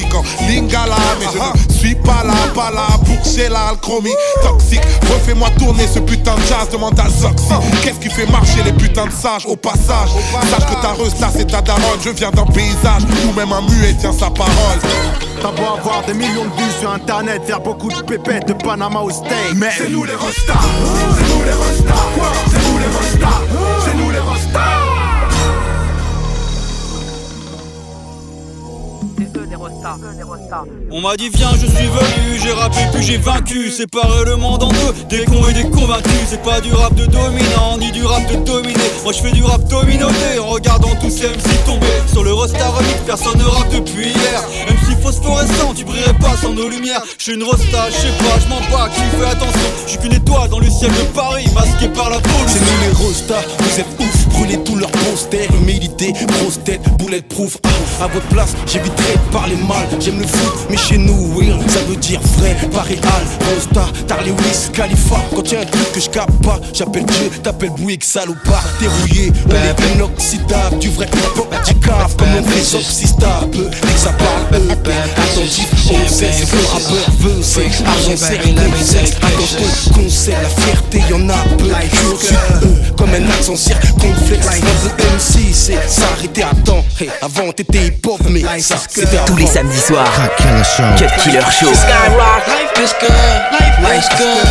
quand? 0.10 0.24
Lingala 0.48 0.96
Mais 1.20 1.26
je 1.34 1.74
ne 1.74 1.78
suis 1.78 1.96
pas 1.96 2.24
là, 2.24 2.34
pas 2.56 2.72
là 2.72 2.88
pour 3.06 3.26
chez 3.26 3.50
l'alchromie. 3.50 4.16
Toxique, 4.42 4.82
refais-moi 5.12 5.50
tourner 5.60 5.86
ce 5.86 6.00
putain 6.00 6.36
de 6.36 6.42
jazz 6.44 6.70
Demande 6.72 6.98
à 6.98 7.10
Zoxy 7.10 7.44
Qu'est-ce 7.82 8.00
qui 8.00 8.10
fait 8.10 8.30
marcher 8.32 8.64
les 8.64 8.72
putains 8.72 9.08
de 9.08 9.12
sages 9.12 9.46
au 9.46 9.58
passage? 9.58 10.10
Sache 10.50 10.66
que 10.66 10.82
ta 10.82 10.94
resta 10.94 11.30
c'est 11.36 11.48
ta 11.48 11.62
daronne. 11.62 12.00
Je 12.06 12.12
viens 12.12 12.32
d'un 12.32 12.46
paysage 12.46 13.04
où 13.28 13.38
même 13.38 13.52
un 13.52 13.62
muet 13.62 13.94
tient 14.00 14.14
sa 14.14 14.30
parole. 14.30 14.80
T'as 15.42 15.52
beau 15.52 15.78
avoir 15.78 16.06
des 16.06 16.14
millions 16.14 16.46
de 16.46 16.62
vues 16.62 16.72
sur 16.80 16.90
internet 16.90 17.42
Faire 17.46 17.60
beaucoup 17.60 17.90
de 17.90 18.02
pépettes 18.02 18.48
de 18.48 18.54
Panama 18.54 19.02
au 19.02 19.10
steak 19.10 19.56
Mais 19.56 19.72
c'est 19.78 19.90
nous 19.90 20.06
les 20.06 20.16
restas 20.16 20.54
nous 21.44 21.50
les 21.50 21.56
restas, 21.56 21.94
c'est 22.48 22.72
nous 22.72 22.78
les 22.80 22.86
restas, 22.86 23.42
c'est 23.84 23.98
nous 23.98 24.12
les 24.12 24.20
restas. 24.20 24.93
On 30.92 31.02
m'a 31.02 31.16
dit 31.18 31.30
viens 31.30 31.52
je 31.54 31.66
suis 31.66 31.88
venu, 31.88 32.40
j'ai 32.42 32.52
rappé 32.52 32.78
puis 32.94 33.04
j'ai 33.04 33.18
vaincu. 33.18 33.72
Séparer 33.72 34.26
le 34.26 34.36
monde 34.36 34.64
en 34.64 34.70
deux, 34.70 34.94
des 35.10 35.26
cons 35.26 35.48
et 35.50 35.54
des 35.54 35.70
convaincus. 35.70 36.12
C'est 36.28 36.42
pas 36.42 36.62
du 36.62 36.72
rap 36.74 36.94
de 36.96 37.06
dominant, 37.06 37.78
ni 37.80 37.92
du 37.92 38.06
rap 38.06 38.22
de 38.32 38.36
dominé. 38.46 38.80
Moi 39.04 39.14
je 39.14 39.22
fais 39.22 39.32
du 39.32 39.44
rap 39.44 39.64
dominoté 39.68 40.40
en 40.40 40.48
regardant 40.50 40.94
tous 41.02 41.10
ces 41.10 41.28
MC 41.28 41.66
tomber. 41.66 41.88
Sur 42.12 42.24
le 42.24 42.34
roster 42.34 42.58
remix, 42.60 43.00
personne 43.06 43.38
ne 43.38 43.44
rappe 43.44 43.70
depuis 43.72 44.08
hier. 44.10 44.42
MC 44.68 45.02
phosphorescent, 45.02 45.74
tu 45.76 45.84
brillerais 45.84 46.18
pas 46.20 46.36
sans 46.38 46.54
nos 46.54 46.70
lumières. 46.70 47.02
Je 47.18 47.24
suis 47.24 47.34
une 47.34 47.44
rosta, 47.44 47.90
je 47.90 47.96
sais 47.96 48.18
pas, 48.20 48.40
je 48.40 48.48
m'en 48.50 48.62
bats, 48.72 48.90
qui 48.90 49.02
fait 49.18 49.26
attention. 49.26 49.70
Je 49.86 49.90
suis 49.92 50.00
qu'une 50.00 50.14
étoile 50.14 50.50
dans 50.50 50.60
le 50.60 50.70
ciel 50.70 50.92
de 50.92 51.04
Paris, 51.16 51.46
masqué 51.54 51.90
par 51.90 52.10
la 52.10 52.20
police 52.20 52.48
C'est 52.48 52.60
nous 52.60 52.82
les 52.88 52.94
rostas, 52.94 53.44
vous 53.60 53.80
êtes 53.80 54.00
ouf, 54.00 54.23
brûlez 54.34 54.58
tous 54.64 54.76
leurs 54.76 54.92
posters 54.92 55.48
Humilité, 55.62 56.14
grosse 56.28 56.60
tête, 56.64 56.82
boulette 56.98 57.28
proof 57.28 57.58
À 58.02 58.08
votre 58.08 58.26
place, 58.28 58.54
j'éviterai 58.68 59.14
de 59.14 59.32
parler 59.32 59.56
mal. 59.56 59.88
J'aime 60.00 60.20
le 60.20 60.28
foot, 60.28 60.68
mais 60.70 60.78
chez 60.78 60.98
nous, 60.98 61.34
oui, 61.36 61.52
ça 61.68 61.80
veut 61.88 61.96
dire 61.96 62.20
vrai, 62.38 62.56
pas 62.72 62.82
réel. 62.82 63.00
Rosta, 63.54 63.86
Tarlewis, 64.08 64.70
Khalifa. 64.74 65.18
Quand 65.36 65.52
y'a 65.52 65.62
un 65.62 65.66
truc 65.66 65.92
que 65.94 66.00
je 66.00 66.10
capte 66.10 66.44
pas, 66.44 66.60
j'appelle 66.74 67.06
Dieu, 67.06 67.30
t'appelles 67.42 67.72
Bouygues, 67.78 68.04
salopard. 68.04 68.64
T'es 68.80 68.88
rouillé, 68.88 69.32
on 69.48 69.52
est 69.52 69.96
inoxydable, 69.96 70.80
du 70.80 70.90
vrai 70.90 71.06
hip-hop, 71.06 71.54
du 71.66 71.76
cave, 71.76 72.16
comme 72.18 72.36
on 72.40 72.44
fait 72.44 72.64
si 72.64 73.08
stable. 73.08 73.70
Dès 73.82 73.94
que 73.94 74.00
ça 74.00 74.12
parle, 74.12 74.62
eux, 74.62 74.72
attentif, 74.72 75.68
on 75.90 76.10
sait 76.10 76.32
ce 76.32 76.46
que 76.46 76.58
le 76.58 76.66
rappeur 76.66 77.12
veut, 77.20 77.42
c'est 77.42 77.62
argent, 77.86 78.18
sexe, 78.18 79.14
attention, 79.22 79.94
concert, 79.94 80.42
la 80.42 80.50
fierté, 80.50 81.02
y'en 81.10 81.30
a 81.30 81.44
peu. 81.58 81.70
Comme 82.98 83.10
un 83.10 83.30
accent 83.30 83.56
circonflexe. 83.56 84.23
C'est 85.56 85.80
s'arrêter 85.88 86.44
à 86.44 86.52
temps. 86.66 86.84
Hey, 87.00 87.10
avant 87.22 87.52
t'étais 87.52 87.88
hip-hop, 87.88 88.20
mais 88.30 88.42
ça, 88.60 88.76
c'était 88.90 89.18
Tous 89.26 89.38
les 89.38 89.46
samedis 89.46 89.80
soirs. 89.80 90.12
Cut 90.38 91.06
Killer 91.24 91.40
Show. 91.52 91.74
Skyrock. 91.74 92.48
Life 92.48 92.84
is 92.84 92.94
good. 93.00 93.12
Life, 93.52 94.00
is 94.00 94.10
good. 94.18 94.48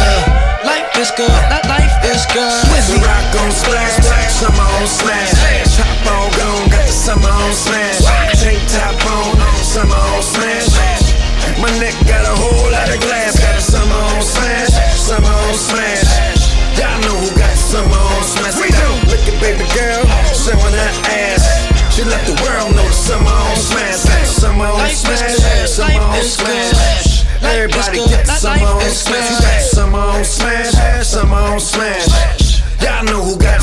Life 0.64 0.97
is 0.97 1.12
good. 1.17 1.29
Life 1.69 2.05
is 2.05 2.26
good. 2.33 2.64
Swizzy 2.64 2.97
rock 3.02 3.25
gon' 3.33 3.50
splash. 3.50 4.00
Summer 4.31 4.69
on 4.81 4.87
smash. 4.87 5.76
Chop 5.76 5.87
on 6.07 6.31
gone. 6.38 6.71
Got 6.71 6.87
the 6.87 6.93
summer 6.93 7.29
on 7.29 7.52
smash. 7.52 7.99
Tank 8.41 8.59
top 8.69 9.05
on. 9.11 9.37
Summer 9.62 9.95
on 9.95 10.23
smash. 10.23 11.12
My 11.61 11.71
neck 11.79 11.95
got 12.07 12.25
a 12.25 12.35
whole 12.35 12.71
lot 12.71 12.88
of 12.88 13.00
glass. 13.00 13.38
Got 13.38 13.57
the 13.57 13.61
summer 13.61 13.95
on 13.95 14.23
smash. 14.23 14.97
Summer 14.97 15.29
on 15.29 15.55
smash. 15.55 16.32
Baby 19.43 19.67
girl 19.75 20.07
showing 20.31 20.75
her 20.79 20.93
ass. 21.11 21.43
She 21.91 22.07
let 22.07 22.23
the 22.25 22.39
world 22.47 22.71
know 22.79 22.87
the 22.87 22.95
summer 22.95 23.27
on 23.27 23.57
smash. 23.57 23.99
Summer 24.31 24.71
on 24.71 24.89
smash. 24.91 25.69
Summer 25.69 26.01
on 26.01 26.23
smash. 26.23 27.27
Everybody 27.43 28.07
get 28.07 28.27
summer 28.27 28.65
on 28.65 28.91
smash. 28.91 29.67
Summer 29.67 29.99
on 29.99 30.25
smash. 30.25 31.07
Summer 31.07 31.37
on 31.37 31.61
smash. 31.61 32.63
Y'all 32.81 33.05
know 33.05 33.23
who 33.23 33.37
got 33.37 33.61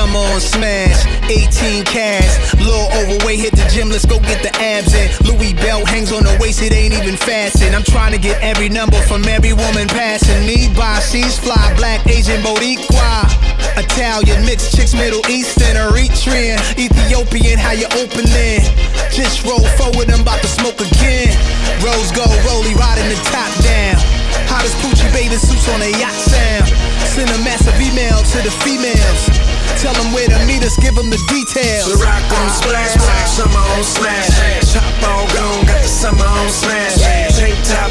summer 0.00 0.24
on 0.32 0.40
smash. 0.40 1.04
18 1.28 1.84
cash. 1.84 2.32
Little 2.56 2.88
overweight, 2.96 3.40
hit 3.40 3.52
the 3.52 3.68
gym, 3.68 3.90
let's 3.90 4.06
go 4.06 4.18
get 4.20 4.40
the 4.40 4.52
abs 4.56 4.96
in. 4.96 5.06
Louis 5.28 5.52
belt 5.52 5.84
hangs 5.86 6.10
on 6.12 6.24
the 6.24 6.32
waist, 6.40 6.62
it 6.62 6.72
ain't 6.72 6.94
even 6.94 7.16
fastened. 7.16 7.76
I'm 7.76 7.84
trying 7.84 8.12
to 8.12 8.18
get 8.18 8.40
every 8.40 8.68
number 8.68 8.96
from 9.04 9.24
every 9.28 9.52
woman 9.52 9.88
passing 9.88 10.40
me 10.48 10.72
by. 10.72 11.00
She's 11.00 11.36
fly, 11.38 11.60
black, 11.76 12.00
Asian, 12.08 12.40
Boricua. 12.40 13.28
Italian, 13.76 14.40
mixed 14.46 14.74
chicks, 14.74 14.94
Middle 14.94 15.20
Eastern, 15.28 15.76
Eritrean, 15.76 16.56
Ethiopian, 16.80 17.58
how 17.58 17.72
you 17.72 17.88
opening? 18.00 18.64
Just 19.12 19.44
roll 19.44 19.64
forward, 19.76 20.08
I'm 20.08 20.24
about 20.24 20.40
to 20.40 20.48
smoke 20.48 20.80
again. 20.80 21.36
Rose 21.84 22.10
gold, 22.16 22.32
rolly, 22.48 22.72
riding 22.72 23.08
the 23.12 23.20
top 23.28 23.52
down. 23.60 24.00
Hottest 24.48 24.76
Pucci 24.80 25.12
bathing 25.12 25.38
suits 25.38 25.68
on 25.68 25.80
a 25.84 25.90
yacht 26.00 26.16
sound. 26.16 26.72
Send 27.04 27.28
a 27.30 27.38
massive 27.44 27.76
email 27.76 28.16
to 28.32 28.38
the 28.40 28.52
females. 28.64 29.49
Tell 29.80 29.94
them 29.94 30.12
where 30.12 30.28
to 30.28 30.36
meet 30.44 30.62
us, 30.62 30.76
give 30.76 30.94
them 30.94 31.08
the 31.08 31.16
details. 31.24 31.88
The 31.88 32.04
rock 32.04 32.20
on 32.36 32.50
splash, 32.52 33.00
summer 33.24 33.64
on 33.72 33.82
smash. 33.82 34.28
Chop 34.68 34.84
on 35.08 35.24
gone, 35.32 35.64
got 35.64 35.80
the 35.80 35.88
summer 35.88 36.20
on 36.20 36.50
smash. 36.50 37.00
Tank 37.00 37.56
top 37.64 37.89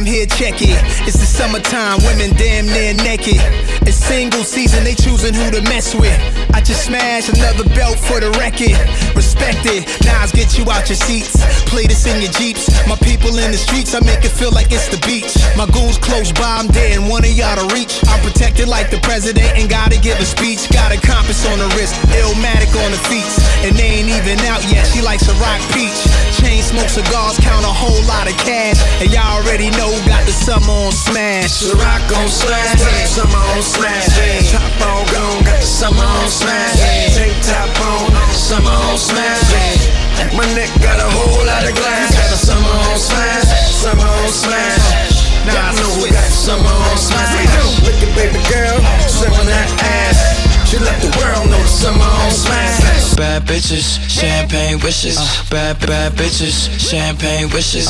Jam 0.00 0.06
here, 0.06 0.24
check 0.24 0.62
it. 0.62 0.80
It's 1.04 1.20
the 1.20 1.28
summertime, 1.28 2.00
women 2.08 2.32
damn 2.36 2.64
near 2.64 2.94
naked. 3.04 3.36
It's 3.84 3.96
single 3.96 4.44
season, 4.44 4.84
they 4.84 4.94
choosing 4.94 5.34
who 5.34 5.50
to 5.50 5.60
mess 5.68 5.94
with. 5.94 6.16
I 6.56 6.60
just 6.60 6.88
smashed 6.88 7.28
another 7.28 7.68
belt 7.76 7.98
for 7.98 8.20
the 8.20 8.32
record. 8.40 8.76
Respect 9.12 9.60
it, 9.68 9.84
Nas 10.00 10.32
get 10.32 10.56
you 10.56 10.64
out 10.72 10.88
your 10.88 10.96
seats. 10.96 11.36
Play 11.68 11.84
this 11.84 12.06
in 12.06 12.22
your 12.22 12.32
jeeps. 12.32 12.72
My 12.88 12.96
people 12.96 13.36
in 13.36 13.52
the 13.52 13.60
streets, 13.60 13.92
I 13.94 14.00
make 14.00 14.24
it 14.24 14.32
feel 14.32 14.52
like 14.52 14.72
it's 14.72 14.88
the 14.88 15.00
beach. 15.04 15.36
My 15.52 15.68
goons 15.68 15.98
close 15.98 16.32
by, 16.32 16.48
I'm 16.48 16.68
dead, 16.72 16.96
and 16.96 17.04
one 17.08 17.24
of 17.24 17.32
y'all 17.36 17.60
to 17.60 17.68
reach. 17.74 18.00
I'm 18.08 18.20
protected 18.24 18.68
like 18.68 18.88
the 18.88 19.00
president, 19.04 19.52
and 19.52 19.68
gotta 19.68 20.00
give 20.00 20.16
a 20.16 20.24
speech. 20.24 20.64
Got 20.72 20.96
a 20.96 20.98
compass 21.00 21.44
on 21.52 21.60
the 21.60 21.68
wrist, 21.76 21.92
illmatic 22.16 22.72
on 22.72 22.88
the 22.88 23.00
feet. 23.12 23.28
And 23.68 23.76
they 23.76 24.00
ain't 24.00 24.08
even 24.30 24.46
out 24.46 24.62
yet, 24.70 24.86
she 24.86 25.02
likes 25.02 25.26
a 25.26 25.34
rock 25.42 25.58
peach. 25.74 26.06
Chain 26.38 26.62
smoke 26.62 26.86
cigars, 26.86 27.34
count 27.42 27.66
a 27.66 27.74
whole 27.74 27.98
lot 28.06 28.30
of 28.30 28.36
cash. 28.38 28.78
And 29.02 29.10
y'all 29.10 29.42
already 29.42 29.70
know, 29.74 29.90
got 30.06 30.22
the 30.22 30.30
summer 30.30 30.70
on 30.70 30.92
smash. 30.92 31.66
The 31.66 31.74
rock 31.74 32.06
on 32.14 32.28
slash, 32.30 32.78
summer 33.10 33.42
on 33.58 33.62
smash. 33.62 34.06
Top 34.54 34.62
on 34.86 35.02
gone, 35.10 35.42
got 35.42 35.58
the 35.58 35.66
summer 35.66 36.06
on 36.06 36.28
smash. 36.30 36.78
Tank 37.18 37.34
top 37.42 37.74
on, 37.82 38.14
summer 38.30 38.70
on 38.70 38.98
smash. 38.98 39.90
My 40.30 40.46
neck 40.54 40.70
got 40.78 41.02
a 41.02 41.10
whole 41.10 41.42
lot 41.46 41.66
of 41.66 41.74
glass, 41.74 42.14
got 42.14 42.30
the 42.30 42.38
summer 42.38 42.76
on 42.86 42.98
smash. 42.98 43.50
Summer 43.82 44.06
on 44.06 44.30
smash. 44.30 45.26
Y'all 45.50 45.74
know 45.74 45.90
who 45.98 46.06
got 46.06 46.30
summer 46.30 46.70
on 46.70 46.96
smash. 46.98 47.82
Look 47.82 47.98
at 47.98 48.14
baby 48.14 48.38
girl, 48.46 48.78
showing 49.10 49.50
that 49.50 49.66
ass. 49.82 50.49
She 50.70 50.78
let 50.78 51.02
the 51.02 51.08
world 51.18 51.50
know 51.50 51.58
the 51.58 51.66
summer 51.66 52.04
on 52.04 52.30
smash. 52.30 53.16
Bad 53.16 53.42
bitches, 53.42 53.98
champagne 54.08 54.78
wishes. 54.78 55.18
Bad, 55.50 55.80
bad 55.80 56.12
bitches, 56.12 56.70
champagne 56.78 57.50
wishes. 57.50 57.88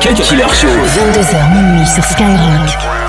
Cut 0.00 0.16
Killer 0.16 0.48
Show. 0.54 0.68
22h 0.68 1.54
minuit 1.54 1.86
sur 1.86 2.02
Skyrock. 2.02 3.01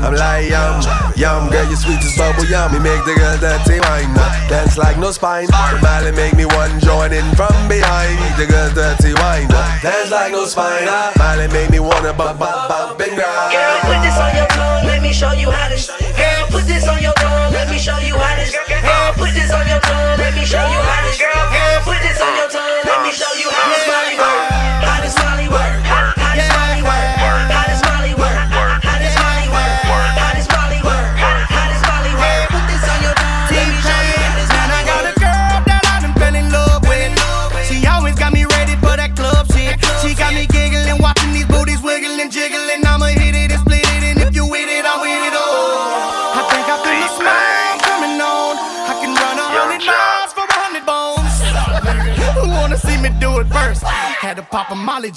One. 0.00 0.14
I'm 0.14 0.18
like 0.18 0.50
yum, 0.50 0.80
yum, 1.16 1.50
girl, 1.50 1.66
you 1.68 1.76
sweet 1.76 2.02
as 2.02 2.16
bubble 2.16 2.46
yum. 2.46 2.72
Me 2.72 2.78
make 2.78 3.02
the 3.04 3.14
girl 3.14 3.36
dirty 3.38 3.80
wine, 3.80 4.14
uh, 4.14 4.48
dance 4.48 4.78
like 4.78 4.98
no 4.98 5.10
spine. 5.10 5.48
Molly 5.82 6.12
make 6.12 6.34
me 6.34 6.44
one 6.46 6.80
join 6.80 7.12
in 7.12 7.26
from 7.34 7.54
behind. 7.68 8.18
The 8.38 8.46
girl 8.46 8.70
dirty 8.74 9.14
wine, 9.14 9.50
uh, 9.50 9.80
dance 9.82 10.10
like 10.10 10.32
no 10.32 10.46
spine. 10.46 10.86
Uh. 10.86 11.12
Molly 11.18 11.48
make 11.48 11.70
me 11.70 11.80
wanna 11.80 12.12
bump, 12.12 12.38
bump, 12.38 12.68
bump 12.68 13.00
and 13.00 13.14
grind. 13.14 13.52
Girl, 13.52 13.78
put 13.82 13.98
this 14.02 14.18
on 14.18 14.32
your 14.36 14.48
tongue, 14.48 14.84
let 14.86 15.02
me 15.02 15.12
show 15.12 15.32
you 15.32 15.50
how 15.50 15.68
to. 15.68 15.78
Girl, 16.14 16.46
put 16.50 16.64
this 16.66 16.86
on 16.86 17.02
your 17.02 17.14
tongue, 17.14 17.52
let 17.52 17.70
me 17.70 17.78
show 17.78 17.98
you 17.98 18.14
how 18.14 18.36
to. 18.36 18.46
Girl, 18.46 19.12
put 19.14 19.32
this 19.34 19.50
on 19.50 19.66
your 19.66 19.80
tongue, 19.80 20.18
let 20.18 20.34
me 20.34 20.44
show 20.44 20.62
you 20.62 20.80
how 20.80 21.00
to. 21.06 21.12
Girl, 21.18 21.80
put 21.82 21.98
this 22.02 22.20
on 22.20 22.32
your 22.36 22.50
tongue, 22.50 22.82
let 22.84 23.02
me 23.02 23.10
show 23.12 23.32
you 23.34 23.50
how 23.50 23.74
to. 23.74 24.27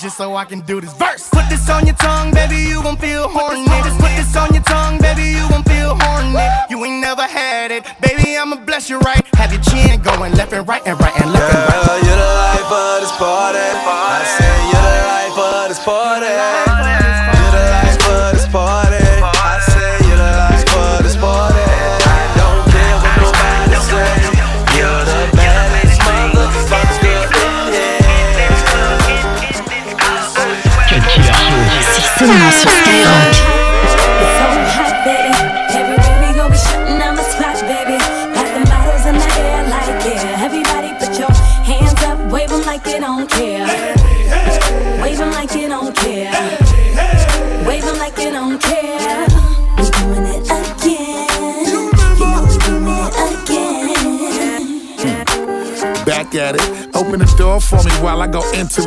Just 0.01 0.17
so 0.17 0.35
I 0.35 0.45
can 0.45 0.61
do 0.61 0.81
this 0.81 0.93
verse. 0.93 1.29
Put 1.29 1.47
this 1.47 1.69
on 1.69 1.85
your 1.85 1.95
tongue, 1.95 2.31
baby, 2.31 2.55
you 2.55 2.81
gon' 2.81 2.97
feel 2.97 3.27
horny. 3.29 3.65
Put 3.65 4.15
this 4.17 4.35
on 4.35 4.51
your 4.53 4.63
tongue, 4.63 4.97
baby, 4.97 5.25
you 5.37 5.47
gon' 5.49 5.63
feel 5.63 5.95
horny. 5.99 6.39
You 6.69 6.83
ain't 6.83 7.01
never 7.01 7.21
had 7.21 7.69
it, 7.69 7.85
baby, 8.01 8.35
I'ma 8.37 8.55
bless 8.65 8.89
you 8.89 8.97
right. 8.99 9.21
Have 9.35 9.51
your 9.53 9.61
chin 9.61 10.01
going 10.01 10.33
left 10.33 10.53
and 10.53 10.67
right 10.67 10.70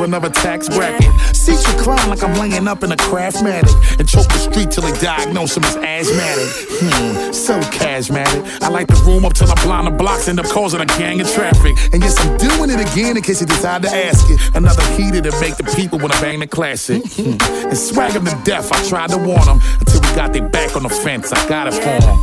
another 0.05 0.29
tax 0.29 0.69
bracket. 0.69 1.11
Seats 1.35 1.54
like 1.93 2.23
I'm 2.23 2.35
laying 2.39 2.67
up 2.69 2.83
in 2.83 2.93
a 2.93 2.97
craftmatic. 2.97 3.75
And 3.99 4.09
choke 4.09 4.29
the 4.29 4.39
street 4.39 4.71
till 4.71 4.83
they 4.83 4.93
diagnose 5.01 5.57
him 5.57 5.65
as 5.65 5.77
asthmatic. 5.77 6.49
Hmm, 6.81 7.33
so 7.33 7.61
charismatic. 7.71 8.63
I 8.63 8.69
light 8.69 8.89
the 8.89 8.95
room 9.07 9.25
up 9.25 9.35
till 9.35 9.51
I 9.51 9.55
blind 9.65 9.87
the 9.87 9.91
blocks, 9.91 10.29
end 10.29 10.41
up 10.41 10.47
causing 10.47 10.81
a 10.81 10.87
gang 10.87 11.21
of 11.21 11.31
traffic. 11.31 11.77
And 11.93 12.03
yes, 12.03 12.17
I'm 12.19 12.37
doing 12.39 12.71
it 12.71 12.81
again 12.93 13.17
in 13.17 13.23
case 13.23 13.41
you 13.41 13.47
decide 13.47 13.83
to 13.83 13.89
ask 13.89 14.25
it. 14.31 14.41
Another 14.55 14.83
heater 14.97 15.21
to 15.21 15.41
make 15.41 15.57
the 15.57 15.65
people 15.77 15.99
wanna 15.99 16.19
bang 16.21 16.41
the 16.41 16.47
classic. 16.47 17.03
Hmm. 17.15 17.37
and 17.69 17.77
swag 17.79 18.13
them 18.13 18.25
to 18.25 18.37
death, 18.45 18.73
I 18.73 18.83
tried 18.89 19.11
to 19.11 19.19
warn 19.19 19.45
them. 19.45 19.61
Until 19.81 20.01
we 20.01 20.09
got 20.17 20.33
their 20.33 20.49
back 20.49 20.77
on 20.77 20.83
the 20.85 20.89
fence, 20.89 21.33
I 21.33 21.49
got 21.49 21.67
it 21.69 21.75
for 21.75 22.01
them. 22.01 22.19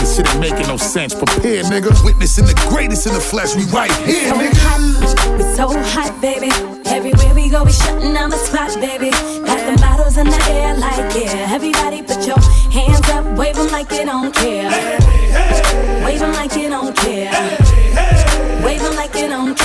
This 0.00 0.16
shit 0.16 0.28
ain't 0.28 0.40
making 0.40 0.66
no 0.66 0.76
sense. 0.76 1.14
Prepare, 1.14 1.62
nigga. 1.64 1.92
Witnessing 2.04 2.46
the 2.46 2.54
greatest 2.68 3.06
in 3.06 3.14
the 3.14 3.20
flesh, 3.20 3.54
we 3.54 3.64
right 3.66 3.90
here, 4.04 4.28
So 4.30 4.36
nigga. 4.36 4.56
hot, 4.58 5.38
we 5.38 5.44
so 5.54 5.68
hot, 5.92 6.20
baby. 6.20 6.50
Everywhere 6.86 7.34
we 7.34 7.48
go, 7.48 7.64
we 7.64 7.72
shutting 7.72 8.12
down 8.14 8.30
the 8.30 8.36
spot, 8.36 8.74
baby. 8.80 9.03
Got 9.10 9.60
the 9.66 9.76
bottles 9.80 10.16
in 10.16 10.26
the 10.26 10.42
air, 10.50 10.74
like 10.76 11.14
yeah. 11.14 11.54
Everybody 11.54 12.02
put 12.02 12.26
your 12.26 12.38
hands 12.72 13.06
up, 13.10 13.24
wave 13.36 13.58
'em 13.58 13.70
like 13.70 13.90
you 13.92 14.04
don't 14.04 14.32
care. 14.34 14.70
Wave 16.04 16.22
'em 16.22 16.32
like 16.32 16.56
you 16.56 16.68
don't 16.70 16.96
care. 16.96 17.30
Wave 18.64 18.82
'em 18.82 18.96
like 18.96 19.14
you 19.14 19.28
don't 19.28 19.54
care. 19.58 19.63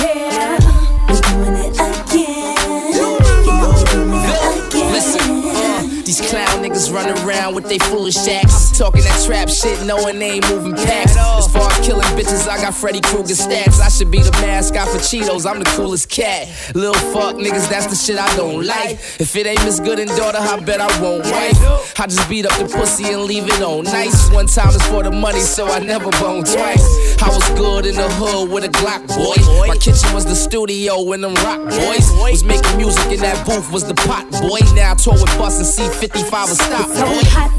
Niggas 6.90 6.94
run 6.94 7.26
around 7.26 7.54
with 7.54 7.68
they 7.68 7.78
foolish 7.78 8.16
acts. 8.28 8.76
Talking 8.76 9.02
that 9.02 9.22
trap 9.24 9.48
shit, 9.48 9.84
knowing 9.86 10.18
they 10.18 10.32
ain't 10.32 10.50
moving 10.50 10.74
packs. 10.74 11.16
As 11.16 11.52
far 11.52 11.70
as 11.70 11.86
killing 11.86 12.06
bitches, 12.16 12.48
I 12.48 12.60
got 12.60 12.74
Freddy 12.74 13.00
Krueger 13.00 13.34
stats. 13.34 13.80
I 13.80 13.88
should 13.88 14.10
be 14.10 14.20
the 14.20 14.32
mascot 14.40 14.88
for 14.88 14.98
Cheetos, 14.98 15.48
I'm 15.48 15.58
the 15.58 15.64
coolest 15.76 16.08
cat. 16.08 16.48
Little 16.74 16.94
fuck 17.12 17.36
niggas, 17.36 17.68
that's 17.68 17.86
the 17.86 17.96
shit 17.96 18.18
I 18.18 18.34
don't 18.36 18.64
like. 18.64 18.92
If 19.20 19.34
it 19.36 19.46
ain't 19.46 19.64
Miss 19.64 19.80
Good 19.80 19.98
and 19.98 20.10
daughter, 20.10 20.38
I 20.38 20.58
bet 20.60 20.80
I 20.80 20.88
won't 21.00 21.24
wife. 21.24 22.00
I 22.00 22.06
just 22.06 22.28
beat 22.28 22.46
up 22.46 22.56
the 22.58 22.66
pussy 22.66 23.12
and 23.12 23.22
leave 23.24 23.46
it 23.46 23.62
on 23.62 23.84
nice. 23.84 24.30
One 24.30 24.46
time 24.46 24.70
is 24.70 24.86
for 24.86 25.02
the 25.02 25.10
money, 25.10 25.40
so 25.40 25.66
I 25.66 25.78
never 25.80 26.10
bone 26.12 26.44
twice. 26.44 27.20
I 27.22 27.28
was 27.28 27.46
good 27.50 27.86
in 27.86 27.96
the 27.96 28.08
hood 28.08 28.50
with 28.50 28.64
a 28.64 28.68
Glock 28.68 29.06
boy. 29.08 29.36
My 29.68 29.76
kitchen 29.76 30.12
was 30.14 30.24
the 30.24 30.34
studio 30.34 31.12
and 31.12 31.22
them 31.22 31.34
rock 31.34 31.60
boys. 31.68 32.10
Was 32.30 32.44
making 32.44 32.76
music 32.76 33.12
in 33.12 33.20
that 33.20 33.44
booth, 33.46 33.70
was 33.72 33.86
the 33.86 33.94
pot 33.94 34.30
boy. 34.30 34.60
Now 34.74 34.92
I 34.92 34.94
tour 34.94 35.14
with 35.14 35.36
Bus 35.36 35.58
and 35.58 35.68
C55 35.68 36.48
and 36.48 36.56
stop 36.56 36.79
We 36.80 36.86
so 36.86 37.04
hot, 37.36 37.52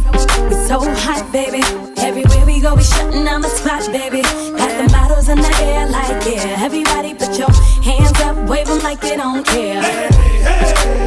it's 0.52 0.68
so 0.68 0.80
hot, 0.82 1.32
baby. 1.32 1.62
Everywhere 2.02 2.44
we 2.44 2.60
go, 2.60 2.74
we 2.74 2.82
shutting 2.82 3.24
down 3.24 3.42
the 3.42 3.50
spot, 3.50 3.86
baby. 3.92 4.24
Got 4.24 4.74
the 4.82 4.90
bottles 4.92 5.30
in 5.30 5.38
the 5.38 5.54
air, 5.62 5.86
like 5.88 6.26
yeah. 6.26 6.66
Everybody 6.66 7.14
put 7.14 7.38
your 7.38 7.52
hands 7.84 8.20
up, 8.22 8.36
wave 8.50 8.68
'em 8.68 8.80
like 8.82 9.04
you 9.04 9.18
don't 9.18 9.46
care. 9.46 9.84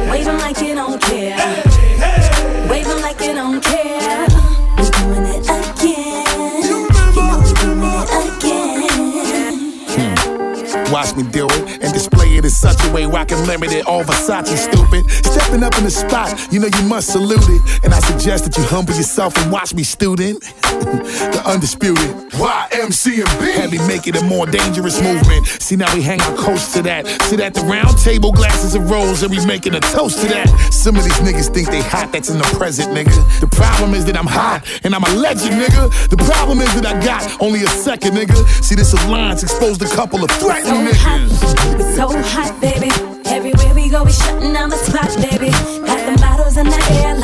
Wave 0.09 0.27
'em 0.29 0.37
like 0.37 0.61
you 0.61 0.75
don't 0.75 1.01
care. 1.01 1.35
Wave 2.69 2.87
'em 2.87 3.01
like 3.01 3.19
you 3.19 3.33
don't 3.33 3.61
care. 3.61 4.27
We 4.77 4.89
doing 4.95 5.25
it 5.35 5.43
again. 5.59 6.63
You 6.63 7.19
know 7.19 7.35
we 7.43 7.51
doing 7.59 7.83
it 7.99 8.09
again. 8.23 9.59
Hmm. 9.91 10.91
Watch 10.93 11.13
me 11.17 11.23
do 11.23 11.49
it 11.51 11.74
such 12.55 12.83
a 12.85 12.93
way 12.93 13.05
where 13.05 13.21
I 13.21 13.25
can 13.25 13.45
limit 13.47 13.71
it. 13.73 13.85
All 13.85 14.03
Versace 14.03 14.57
stupid. 14.57 15.09
Stepping 15.11 15.63
up 15.63 15.75
in 15.77 15.83
the 15.83 15.91
spot, 15.91 16.29
you 16.51 16.59
know 16.59 16.67
you 16.67 16.83
must 16.87 17.11
salute 17.11 17.47
it. 17.49 17.83
And 17.83 17.93
I 17.93 17.99
suggest 17.99 18.45
that 18.45 18.57
you 18.57 18.63
humble 18.63 18.93
yourself 18.93 19.35
and 19.37 19.51
watch 19.51 19.73
me, 19.73 19.83
student. 19.83 20.41
the 20.61 21.41
undisputed 21.45 22.24
YMCMB. 22.37 23.53
Had 23.53 23.71
me 23.71 23.79
make 23.87 24.07
it 24.07 24.15
a 24.15 24.23
more 24.23 24.45
dangerous 24.45 25.01
movement. 25.01 25.47
See, 25.47 25.75
now 25.75 25.93
we 25.95 26.01
hang 26.01 26.21
our 26.21 26.35
coast 26.35 26.73
to 26.75 26.81
that. 26.83 27.07
Sit 27.23 27.39
at 27.39 27.53
the 27.53 27.61
round 27.61 27.97
table, 27.97 28.31
glasses 28.31 28.75
of 28.75 28.89
rose, 28.89 29.23
and 29.23 29.31
we 29.31 29.43
making 29.45 29.75
a 29.75 29.79
toast 29.79 30.21
to 30.21 30.27
that. 30.27 30.47
Some 30.71 30.95
of 30.95 31.03
these 31.03 31.17
niggas 31.19 31.53
think 31.53 31.69
they 31.69 31.81
hot, 31.81 32.11
that's 32.11 32.29
in 32.29 32.37
the 32.37 32.43
present, 32.57 32.89
nigga. 32.95 33.13
The 33.39 33.47
problem 33.47 33.93
is 33.93 34.05
that 34.05 34.17
I'm 34.17 34.27
hot 34.27 34.63
and 34.83 34.93
I'm 34.93 35.03
a 35.03 35.13
legend, 35.13 35.61
nigga. 35.61 36.09
The 36.09 36.17
problem 36.17 36.59
is 36.59 36.73
that 36.75 36.85
I 36.85 36.93
got 37.03 37.41
only 37.41 37.63
a 37.63 37.67
second, 37.69 38.11
nigga. 38.13 38.35
See, 38.63 38.75
this 38.75 38.93
alliance 38.93 39.43
exposed 39.43 39.81
a 39.81 39.87
couple 39.95 40.23
of 40.23 40.29
threatening 40.31 40.91
So 40.91 40.91
niggas. 40.91 41.01
hot, 41.01 41.77
we 41.77 41.83
so 41.95 42.07
hot, 42.21 42.61
baby. 42.61 42.91
Everywhere 43.25 43.73
we 43.73 43.89
go, 43.89 44.03
we 44.03 44.11
shutting 44.11 44.53
down 44.53 44.69
the 44.69 44.77
spot, 44.77 45.09
baby. 45.17 45.49
Got 45.85 45.99
the 46.05 46.21
bottles 46.21 46.57
in 46.57 46.67
the 46.67 46.81
air, 47.01 47.14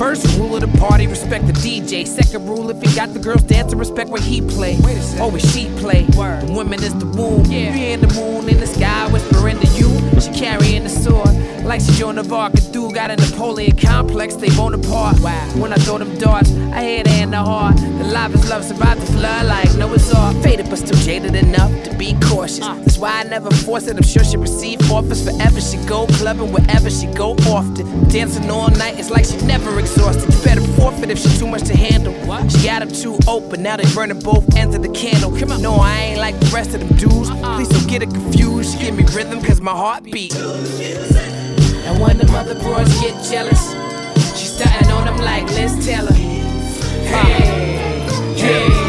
First 0.00 0.38
rule 0.38 0.54
of 0.54 0.62
the 0.62 0.78
party, 0.78 1.06
respect 1.06 1.46
the 1.46 1.52
DJ. 1.52 2.06
Second 2.06 2.48
rule, 2.48 2.70
if 2.70 2.80
he 2.80 2.96
got 2.96 3.12
the 3.12 3.18
girls 3.18 3.42
dancing, 3.42 3.78
respect 3.78 4.08
what 4.08 4.22
he 4.22 4.40
play. 4.40 4.76
What 4.76 5.42
she 5.42 5.66
play. 5.78 6.04
The 6.04 6.52
woman 6.54 6.82
is 6.82 6.94
the 6.98 7.04
womb. 7.04 7.44
Yeah. 7.44 7.74
You 7.74 7.84
in 7.92 8.00
the 8.00 8.06
moon, 8.14 8.48
in 8.48 8.60
the 8.60 8.66
sky, 8.66 9.12
whispering 9.12 9.60
to 9.60 9.66
you. 9.76 9.90
She 10.18 10.32
carrying 10.32 10.84
the 10.84 10.88
sword. 10.88 11.36
Like 11.66 11.82
she 11.82 11.92
Joan 11.92 12.16
of 12.16 12.32
Arc, 12.32 12.54
a 12.54 12.60
dude 12.72 12.94
got 12.94 13.10
a 13.10 13.16
Napoleon 13.16 13.76
complex, 13.76 14.34
they 14.36 14.48
Bonaparte. 14.48 15.20
Wow. 15.20 15.50
When 15.56 15.72
I 15.74 15.76
throw 15.76 15.98
them 15.98 16.16
darts, 16.18 16.50
I 16.72 16.82
hit 16.82 17.06
it 17.06 17.20
in 17.20 17.32
the 17.32 17.36
heart. 17.36 17.76
The 17.76 18.04
life 18.04 18.34
is 18.34 18.48
love 18.48 18.64
survived 18.64 19.02
the 19.02 19.12
flood 19.12 19.46
like 19.46 19.72
Noah's 19.76 20.10
Ark. 20.14 20.34
Faded 20.42 20.70
but 20.70 20.78
still 20.78 20.98
jaded 21.00 21.34
enough 21.34 21.70
to 21.84 21.94
be 21.96 22.16
cautious. 22.22 22.60
That's 22.60 22.96
why 22.96 23.20
I 23.20 23.24
never 23.24 23.50
force 23.50 23.86
it. 23.86 23.96
I'm 23.96 24.02
sure 24.02 24.24
she 24.24 24.38
receive 24.38 24.90
offers 24.90 25.22
forever. 25.22 25.60
She 25.60 25.76
go 25.86 26.06
clubbing 26.06 26.52
wherever 26.52 26.88
she 26.88 27.06
go 27.08 27.32
often. 27.46 28.08
Dancing 28.08 28.50
all 28.50 28.70
night, 28.70 28.98
it's 28.98 29.10
like 29.10 29.26
she 29.26 29.36
never 29.46 29.70
exhausted. 29.90 30.32
You 30.32 30.44
better 30.44 30.60
forfeit 30.74 31.10
if 31.10 31.18
she 31.18 31.28
too 31.38 31.46
much 31.46 31.64
to 31.64 31.76
handle. 31.76 32.14
She 32.48 32.66
got 32.66 32.80
them 32.80 32.90
too 32.90 33.18
open, 33.26 33.62
now 33.62 33.76
they're 33.76 33.94
burning 33.94 34.20
both 34.20 34.56
ends 34.56 34.74
of 34.74 34.82
the 34.82 34.88
candle. 34.90 35.36
Come 35.36 35.52
on. 35.52 35.62
No, 35.62 35.74
I 35.74 35.96
ain't 36.00 36.18
like 36.18 36.38
the 36.38 36.50
rest 36.54 36.74
of 36.74 36.80
them 36.80 36.96
dudes. 36.96 37.30
Uh-uh. 37.30 37.56
Please 37.56 37.68
don't 37.68 37.88
get 37.88 38.02
it 38.02 38.10
confused. 38.10 38.72
She 38.72 38.84
give 38.84 38.96
me 38.96 39.04
rhythm 39.14 39.42
cause 39.42 39.60
my 39.60 39.72
heart 39.72 40.04
beat. 40.04 40.34
And 40.34 42.00
when 42.00 42.18
the 42.18 42.26
mother 42.26 42.54
get 42.54 43.24
jealous, 43.30 43.72
she 44.38 44.46
starting 44.46 44.90
on 44.90 45.06
them 45.06 45.18
like 45.18 45.44
Liz 45.46 45.84
Taylor. 45.84 46.12
Hey, 46.12 47.32
hey, 48.36 48.70
hey. 48.70 48.79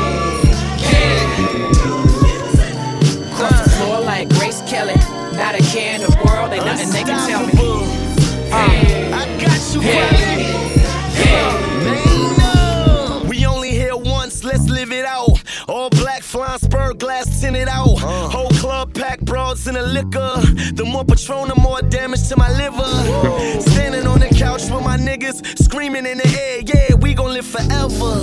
Broads 19.62 19.68
in 19.68 19.74
the 19.74 19.82
liquor. 19.82 20.74
The 20.74 20.86
more 20.86 21.06
Patron, 21.06 21.48
the 21.50 21.56
more 21.56 21.82
damage 21.82 22.28
to 22.30 22.38
my 22.38 22.50
liver. 22.52 23.62
Standing 23.62 24.08
on 24.08 24.20
the 24.20 24.30
couch 24.30 24.64
with 24.70 24.84
my 24.84 24.98
niggas, 24.98 25.58
screaming 25.64 26.06
in 26.06 26.18
the 26.18 26.28
air, 26.28 26.62
yeah, 26.66 26.96
we 26.96 27.14
gon' 27.14 27.34
live 27.34 27.46
forever. 27.46 28.20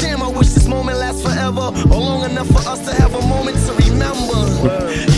Damn, 0.00 0.22
I 0.22 0.28
wish 0.28 0.48
this 0.48 0.66
moment 0.66 0.98
lasts 0.98 1.22
forever, 1.22 1.72
or 1.92 2.00
long 2.00 2.24
enough 2.24 2.48
for 2.48 2.68
us 2.68 2.84
to 2.86 2.94
have 2.94 3.14
a 3.14 3.26
moment 3.26 3.56
to 3.66 3.72
remember. 3.84 4.40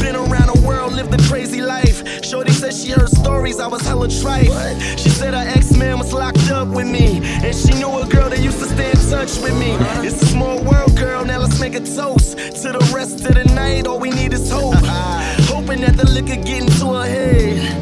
Been 0.01 0.17
around 0.17 0.49
the 0.55 0.63
world, 0.67 0.93
lived 0.95 1.15
a 1.15 1.23
crazy 1.29 1.61
life. 1.61 2.03
Shorty 2.25 2.53
said 2.53 2.75
she 2.75 2.91
heard 2.91 3.09
stories, 3.09 3.61
I 3.61 3.67
was 3.67 3.83
hella 3.83 4.09
trite. 4.09 4.51
She 4.99 5.09
said 5.09 5.35
her 5.35 5.47
ex-man 5.47 5.99
was 5.99 6.13
locked 6.13 6.51
up 6.51 6.69
with 6.69 6.87
me, 6.87 7.21
and 7.45 7.55
she 7.55 7.73
knew 7.75 7.91
a 7.99 8.07
girl 8.07 8.31
that 8.31 8.41
used 8.41 8.61
to 8.61 8.67
stay 8.67 8.91
in 8.91 8.97
touch 9.11 9.39
with 9.43 9.57
me. 9.59 9.77
It's 10.07 10.23
a 10.23 10.27
small 10.27 10.63
world, 10.63 10.97
girl. 10.97 11.25
Now 11.25 11.39
let's 11.39 11.61
make 11.61 11.75
a 11.75 11.81
toast 11.81 12.39
to 12.63 12.73
the 12.73 12.91
rest 12.95 13.25
of 13.25 13.35
the 13.35 13.45
night. 13.55 13.87
All 13.87 13.99
we 13.99 14.11
need 14.11 14.33
is 14.33 14.51
hope. 14.51 14.75
Hoping 15.73 15.87
that 15.87 15.97
the 15.97 16.11
liquor 16.11 16.37
getting 16.37 16.69
to 16.69 16.93
her 16.93 17.07
head. 17.07 17.82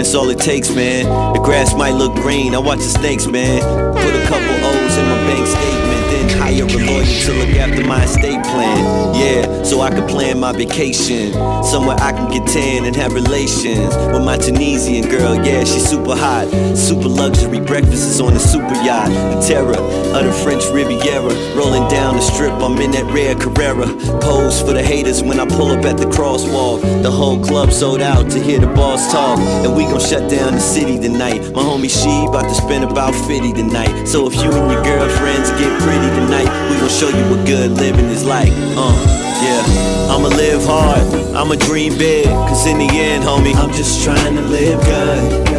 That's 0.00 0.14
all 0.14 0.30
it 0.30 0.38
takes, 0.38 0.74
man. 0.74 1.04
The 1.34 1.40
grass 1.40 1.74
might 1.74 1.92
look 1.92 2.14
green, 2.14 2.54
I 2.54 2.58
watch 2.58 2.78
the 2.78 2.88
snakes, 2.88 3.26
man. 3.26 3.60
Put 3.92 4.14
a 4.14 4.24
couple 4.26 4.56
O's 4.64 4.96
in 4.96 5.04
my 5.04 5.20
bank 5.28 5.46
statement, 5.46 6.02
then 6.08 6.38
hire 6.40 6.64
a 6.64 6.80
lawyer 6.88 7.04
to 7.04 7.32
look 7.34 7.54
after 7.60 7.84
my 7.84 8.04
estate 8.04 8.42
plan. 8.42 9.14
Yeah, 9.14 9.59
so 9.70 9.82
I 9.82 9.90
can 9.90 10.04
plan 10.08 10.40
my 10.40 10.50
vacation. 10.50 11.32
Somewhere 11.62 11.96
I 12.00 12.10
can 12.10 12.28
get 12.28 12.44
tan 12.48 12.86
and 12.86 12.96
have 12.96 13.12
relations 13.12 13.94
with 14.10 14.24
my 14.24 14.36
Tunisian 14.36 15.08
girl. 15.08 15.36
Yeah, 15.36 15.62
she's 15.62 15.88
super 15.88 16.16
hot. 16.16 16.48
Super 16.76 17.06
luxury 17.06 17.60
breakfast 17.60 18.02
is 18.10 18.20
on 18.20 18.34
the 18.34 18.40
super 18.40 18.74
yacht. 18.82 19.10
The 19.10 19.40
terror 19.46 19.78
of 19.78 20.24
the 20.26 20.32
French 20.42 20.64
Riviera. 20.74 21.32
Rolling 21.54 21.86
down 21.88 22.16
the 22.16 22.20
strip, 22.20 22.50
I'm 22.54 22.80
in 22.82 22.90
that 22.90 23.06
rare 23.14 23.36
Carrera. 23.36 23.86
Pose 24.20 24.60
for 24.60 24.72
the 24.72 24.82
haters 24.82 25.22
when 25.22 25.38
I 25.38 25.46
pull 25.46 25.70
up 25.70 25.84
at 25.84 25.98
the 25.98 26.06
crosswalk. 26.06 26.82
The 27.04 27.10
whole 27.10 27.40
club 27.40 27.70
sold 27.70 28.02
out 28.02 28.28
to 28.32 28.42
hear 28.42 28.58
the 28.58 28.66
boss 28.74 29.12
talk. 29.12 29.38
And 29.38 29.76
we 29.76 29.84
gon' 29.84 30.00
shut 30.00 30.28
down 30.28 30.54
the 30.54 30.60
city 30.60 30.98
tonight. 30.98 31.42
My 31.54 31.62
homie 31.62 31.88
She 31.88 32.26
about 32.26 32.48
to 32.48 32.54
spend 32.56 32.82
about 32.82 33.14
50 33.14 33.52
tonight. 33.52 34.06
So 34.06 34.26
if 34.26 34.34
you 34.34 34.50
and 34.50 34.72
your 34.72 34.82
girlfriends 34.82 35.50
get 35.50 35.70
pretty 35.80 36.10
tonight, 36.18 36.50
we 36.70 36.76
gon' 36.76 36.88
show 36.90 37.08
you 37.08 37.24
what 37.30 37.46
good 37.46 37.70
living 37.70 38.06
is 38.06 38.24
like. 38.24 38.50
Uh, 38.74 39.20
yeah. 39.42 39.59
I'ma 40.10 40.28
live 40.28 40.64
hard, 40.64 41.02
I'ma 41.34 41.54
dream 41.56 41.96
big. 41.98 42.26
Cause 42.26 42.66
in 42.66 42.78
the 42.78 42.88
end, 42.88 43.24
homie, 43.24 43.54
I'm 43.54 43.72
just 43.72 44.04
trying 44.04 44.36
to 44.36 44.42
live 44.42 44.80
good. 44.84 45.50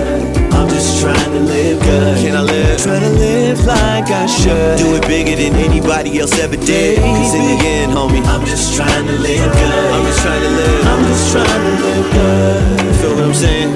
I'm 0.53 0.69
just 0.69 1.01
trying 1.01 1.31
to 1.31 1.39
live 1.39 1.79
good. 1.81 2.17
Can 2.17 2.35
I 2.35 2.41
live? 2.41 2.81
Trying 2.81 3.01
to 3.01 3.09
live 3.09 3.65
like 3.65 4.09
I 4.11 4.25
should. 4.25 4.77
Do 4.77 4.95
it 4.95 5.07
bigger 5.07 5.35
than 5.35 5.55
anybody 5.55 6.19
else 6.19 6.37
ever 6.39 6.57
did. 6.57 6.99
Cause 6.99 7.33
in 7.33 7.41
the 7.41 7.65
end, 7.65 7.91
homie, 7.93 8.23
I'm 8.25 8.45
just 8.45 8.75
trying 8.75 9.07
to 9.07 9.13
live 9.13 9.51
good. 9.51 9.91
I'm 9.93 10.05
just 10.05 10.21
trying 10.21 10.41
to 10.41 10.49
live. 10.49 10.85
I'm 10.87 11.03
just 11.07 11.31
trying 11.31 11.63
to 11.67 11.73
live 11.85 12.11
good. 12.13 12.85
You 12.85 12.93
feel 13.01 13.15
what 13.15 13.23
I'm 13.25 13.33
saying? 13.33 13.71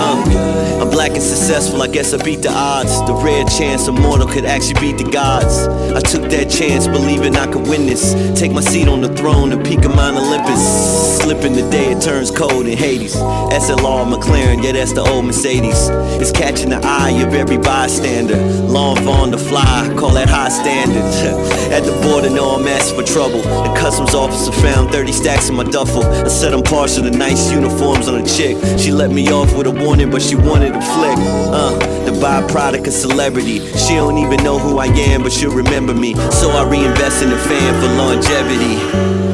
Uh, 0.00 0.67
I'm 0.88 0.94
black 0.94 1.10
and 1.10 1.22
successful, 1.22 1.82
I 1.82 1.88
guess 1.88 2.14
I 2.14 2.24
beat 2.24 2.40
the 2.40 2.50
odds. 2.50 3.04
The 3.06 3.12
rare 3.12 3.44
chance 3.44 3.88
a 3.88 3.92
mortal 3.92 4.26
could 4.26 4.46
actually 4.46 4.80
beat 4.80 4.96
the 4.96 5.10
gods. 5.10 5.68
I 5.92 6.00
took 6.00 6.30
that 6.30 6.48
chance, 6.48 6.86
believing 6.86 7.36
I 7.36 7.46
could 7.46 7.68
win 7.68 7.84
this. 7.84 8.14
Take 8.38 8.52
my 8.52 8.62
seat 8.62 8.88
on 8.88 9.02
the 9.02 9.14
throne, 9.14 9.50
the 9.50 9.58
peak 9.58 9.84
of 9.84 9.94
Mount 9.94 10.16
Olympus. 10.16 11.18
Slipping 11.18 11.52
the 11.52 11.68
day, 11.70 11.92
it 11.92 12.00
turns 12.00 12.30
cold 12.30 12.66
in 12.66 12.78
Hades. 12.78 13.14
SLR 13.14 14.10
McLaren, 14.10 14.64
yeah, 14.64 14.72
that's 14.72 14.94
the 14.94 15.02
old 15.02 15.26
Mercedes. 15.26 15.90
It's 16.22 16.32
catching 16.32 16.70
the 16.70 16.80
eye 16.82 17.10
of 17.20 17.34
every 17.34 17.58
bystander. 17.58 18.36
Long 18.62 18.96
Vaughn 19.04 19.30
the 19.30 19.36
fly, 19.36 19.94
call 19.98 20.12
that 20.14 20.30
high 20.30 20.48
standard. 20.48 21.04
At 21.70 21.80
the 21.84 21.92
border, 22.00 22.30
know 22.30 22.56
I'm 22.56 22.66
asking 22.66 22.98
for 22.98 23.06
trouble. 23.06 23.42
The 23.42 23.74
customs 23.78 24.14
officer 24.14 24.52
found 24.52 24.90
30 24.90 25.12
stacks 25.12 25.50
in 25.50 25.56
my 25.56 25.64
duffel. 25.64 26.02
I 26.02 26.28
said 26.28 26.54
I'm 26.54 26.62
partial 26.62 27.02
to 27.02 27.10
nice 27.10 27.52
uniforms 27.52 28.08
on 28.08 28.22
a 28.22 28.26
chick. 28.26 28.56
She 28.78 28.90
let 28.90 29.10
me 29.10 29.28
off 29.30 29.54
with 29.54 29.66
a 29.66 29.70
warning, 29.70 30.10
but 30.10 30.22
she 30.22 30.34
wanted 30.34 30.78
a 30.78 30.80
flick. 30.94 31.18
Uh, 31.52 31.78
the 32.04 32.12
byproduct 32.12 32.86
of 32.86 32.92
celebrity. 32.92 33.58
She 33.76 33.94
don't 33.94 34.18
even 34.18 34.42
know 34.42 34.58
who 34.58 34.78
I 34.78 34.86
am, 34.86 35.22
but 35.22 35.32
she'll 35.32 35.54
remember 35.54 35.94
me. 35.94 36.14
So 36.30 36.50
I 36.50 36.68
reinvest 36.68 37.22
in 37.22 37.30
the 37.30 37.38
fan 37.38 37.72
for 37.80 37.88
longevity. 37.96 38.76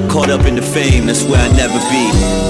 Caught 0.08 0.30
up 0.30 0.46
in 0.46 0.54
the 0.54 0.62
fame, 0.62 1.06
that's 1.06 1.24
where 1.24 1.40
I 1.40 1.48
never 1.56 1.78
be. 1.90 2.04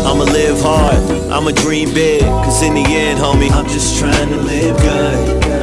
I'ma 0.05 0.25
live 0.25 0.61
hard, 0.61 0.97
I'ma 1.33 1.51
dream 1.53 1.95
big. 1.95 2.23
Cause 2.23 2.63
in 2.63 2.75
the 2.75 2.85
end, 2.85 3.19
homie, 3.19 3.51
I'm 3.51 3.67
just 3.69 3.99
trying 3.99 4.29
to 4.29 4.37
live 4.37 4.77
good. 4.79 5.54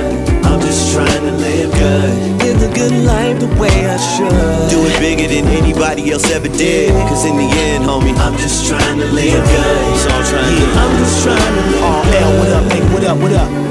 I'm 0.46 0.60
just 0.62 0.94
trying 0.94 1.24
to 1.24 1.32
live 1.32 1.72
good. 1.74 2.42
Live 2.44 2.62
a 2.62 2.74
good 2.74 2.96
life 3.06 3.40
the 3.40 3.48
way 3.60 3.88
I 3.88 3.98
should. 3.98 4.70
Do 4.70 4.80
it 4.86 5.00
bigger 5.00 5.28
than 5.28 5.48
anybody 5.48 6.12
else 6.12 6.30
ever 6.32 6.48
did. 6.48 6.92
Cause 7.10 7.26
in 7.26 7.38
the 7.38 7.50
end, 7.70 7.86
homie, 7.86 8.16
I'm 8.18 8.38
just 8.38 8.68
trying 8.68 9.00
to 9.00 9.06
live 9.06 9.44
good. 9.44 9.98
So 9.98 10.10
I'm 10.10 10.26
trying 10.30 10.56
to 10.58 10.80
I'm 10.82 10.98
just 11.00 11.24
trying 11.24 11.56
to 11.58 11.64
live 11.72 12.06
good. 12.06 12.16
L, 12.22 12.32
what 12.40 12.50
up, 12.50 12.72
hey, 12.72 12.94
what 12.94 13.04
up, 13.04 13.18
what 13.18 13.34
up? 13.34 13.71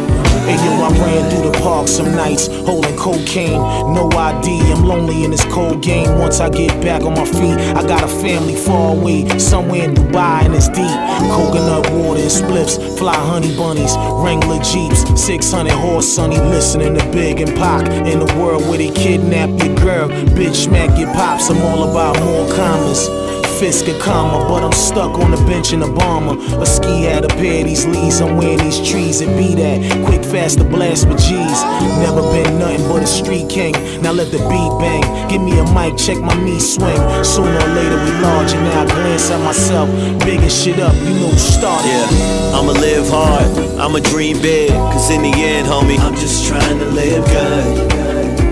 Hey 0.51 0.57
yo, 0.65 0.83
I 0.83 0.89
ran 0.99 1.31
through 1.31 1.49
the 1.49 1.59
park 1.61 1.87
some 1.87 2.11
nights, 2.11 2.49
holding 2.49 2.97
cocaine. 2.97 3.63
No 3.95 4.11
ID, 4.11 4.73
I'm 4.73 4.85
lonely 4.85 5.23
in 5.23 5.31
this 5.31 5.45
cold 5.45 5.81
game. 5.81 6.19
Once 6.19 6.41
I 6.41 6.51
get 6.51 6.73
back 6.83 7.03
on 7.03 7.15
my 7.15 7.25
feet, 7.25 7.57
I 7.77 7.87
got 7.87 8.03
a 8.03 8.09
family 8.09 8.57
far 8.57 8.97
away, 8.97 9.29
somewhere 9.39 9.85
in 9.85 9.95
Dubai 9.95 10.47
and 10.47 10.53
it's 10.53 10.67
deep. 10.67 10.99
Coconut 11.31 11.89
water 11.93 12.21
and 12.21 12.29
spliffs, 12.29 12.99
fly 12.99 13.15
honey 13.15 13.57
bunnies, 13.57 13.95
Wrangler 14.25 14.59
jeeps, 14.59 15.07
600 15.23 15.71
horse 15.71 16.09
sunny, 16.13 16.37
listening 16.37 16.99
to 16.99 17.13
Big 17.13 17.41
and 17.41 17.57
Pac. 17.57 17.87
In 18.05 18.19
the 18.19 18.35
world 18.35 18.63
where 18.69 18.79
they 18.79 18.91
kidnap 18.91 19.51
your 19.51 19.77
girl, 19.77 20.09
bitch 20.35 20.65
smack 20.65 20.99
your 20.99 21.15
pops. 21.15 21.49
I'm 21.49 21.63
all 21.63 21.89
about 21.89 22.19
more 22.25 22.53
commas 22.57 23.30
fist 23.61 23.85
could 23.85 24.01
comma, 24.01 24.49
but 24.49 24.65
I'm 24.65 24.73
stuck 24.73 25.19
on 25.19 25.31
the 25.33 25.37
bench 25.45 25.75
in 25.75 25.83
a 25.83 25.93
bomber. 25.93 26.35
A 26.63 26.65
ski 26.65 27.03
had 27.03 27.25
a 27.27 27.29
pair 27.29 27.61
of 27.61 27.67
these 27.67 27.87
leaves, 27.87 28.23
I'm 28.23 28.39
wearing 28.39 28.57
these 28.57 28.81
trees 28.81 29.21
and 29.21 29.37
be 29.37 29.55
that. 29.55 30.07
Quick, 30.07 30.25
fast 30.25 30.59
to 30.59 30.65
blast 30.65 31.07
with 31.07 31.19
G's. 31.19 31.61
Never 32.01 32.23
been 32.33 32.59
nothing 32.59 32.89
but 32.89 33.03
a 33.03 33.07
street 33.07 33.51
king. 33.51 33.75
Now 34.01 34.13
let 34.13 34.33
the 34.33 34.39
beat 34.49 34.73
bang. 34.81 35.05
Give 35.29 35.43
me 35.43 35.53
a 35.61 35.65
mic, 35.77 35.99
check 35.99 36.17
my 36.17 36.35
knee 36.43 36.59
swing. 36.59 36.97
Sooner 37.23 37.53
or 37.53 37.73
later 37.77 37.99
we 38.05 38.13
large, 38.25 38.53
and 38.55 38.65
now 38.65 38.83
I 38.83 38.87
glance 38.87 39.31
at 39.31 39.41
myself. 39.45 39.91
Bigging 40.25 40.49
shit 40.49 40.81
up, 40.81 40.95
you 41.05 41.13
know 41.21 41.31
started. 41.37 41.87
Yeah, 41.87 42.57
I'ma 42.57 42.73
live 42.73 43.09
hard, 43.11 43.47
I'ma 43.79 43.99
dream 43.99 44.41
big. 44.41 44.71
Cause 44.71 45.11
in 45.11 45.21
the 45.21 45.35
end, 45.37 45.69
homie, 45.69 45.99
I'm 46.01 46.15
just 46.15 46.49
trying 46.49 46.79
to 46.79 46.87
live 46.87 47.27
good. 47.27 48.00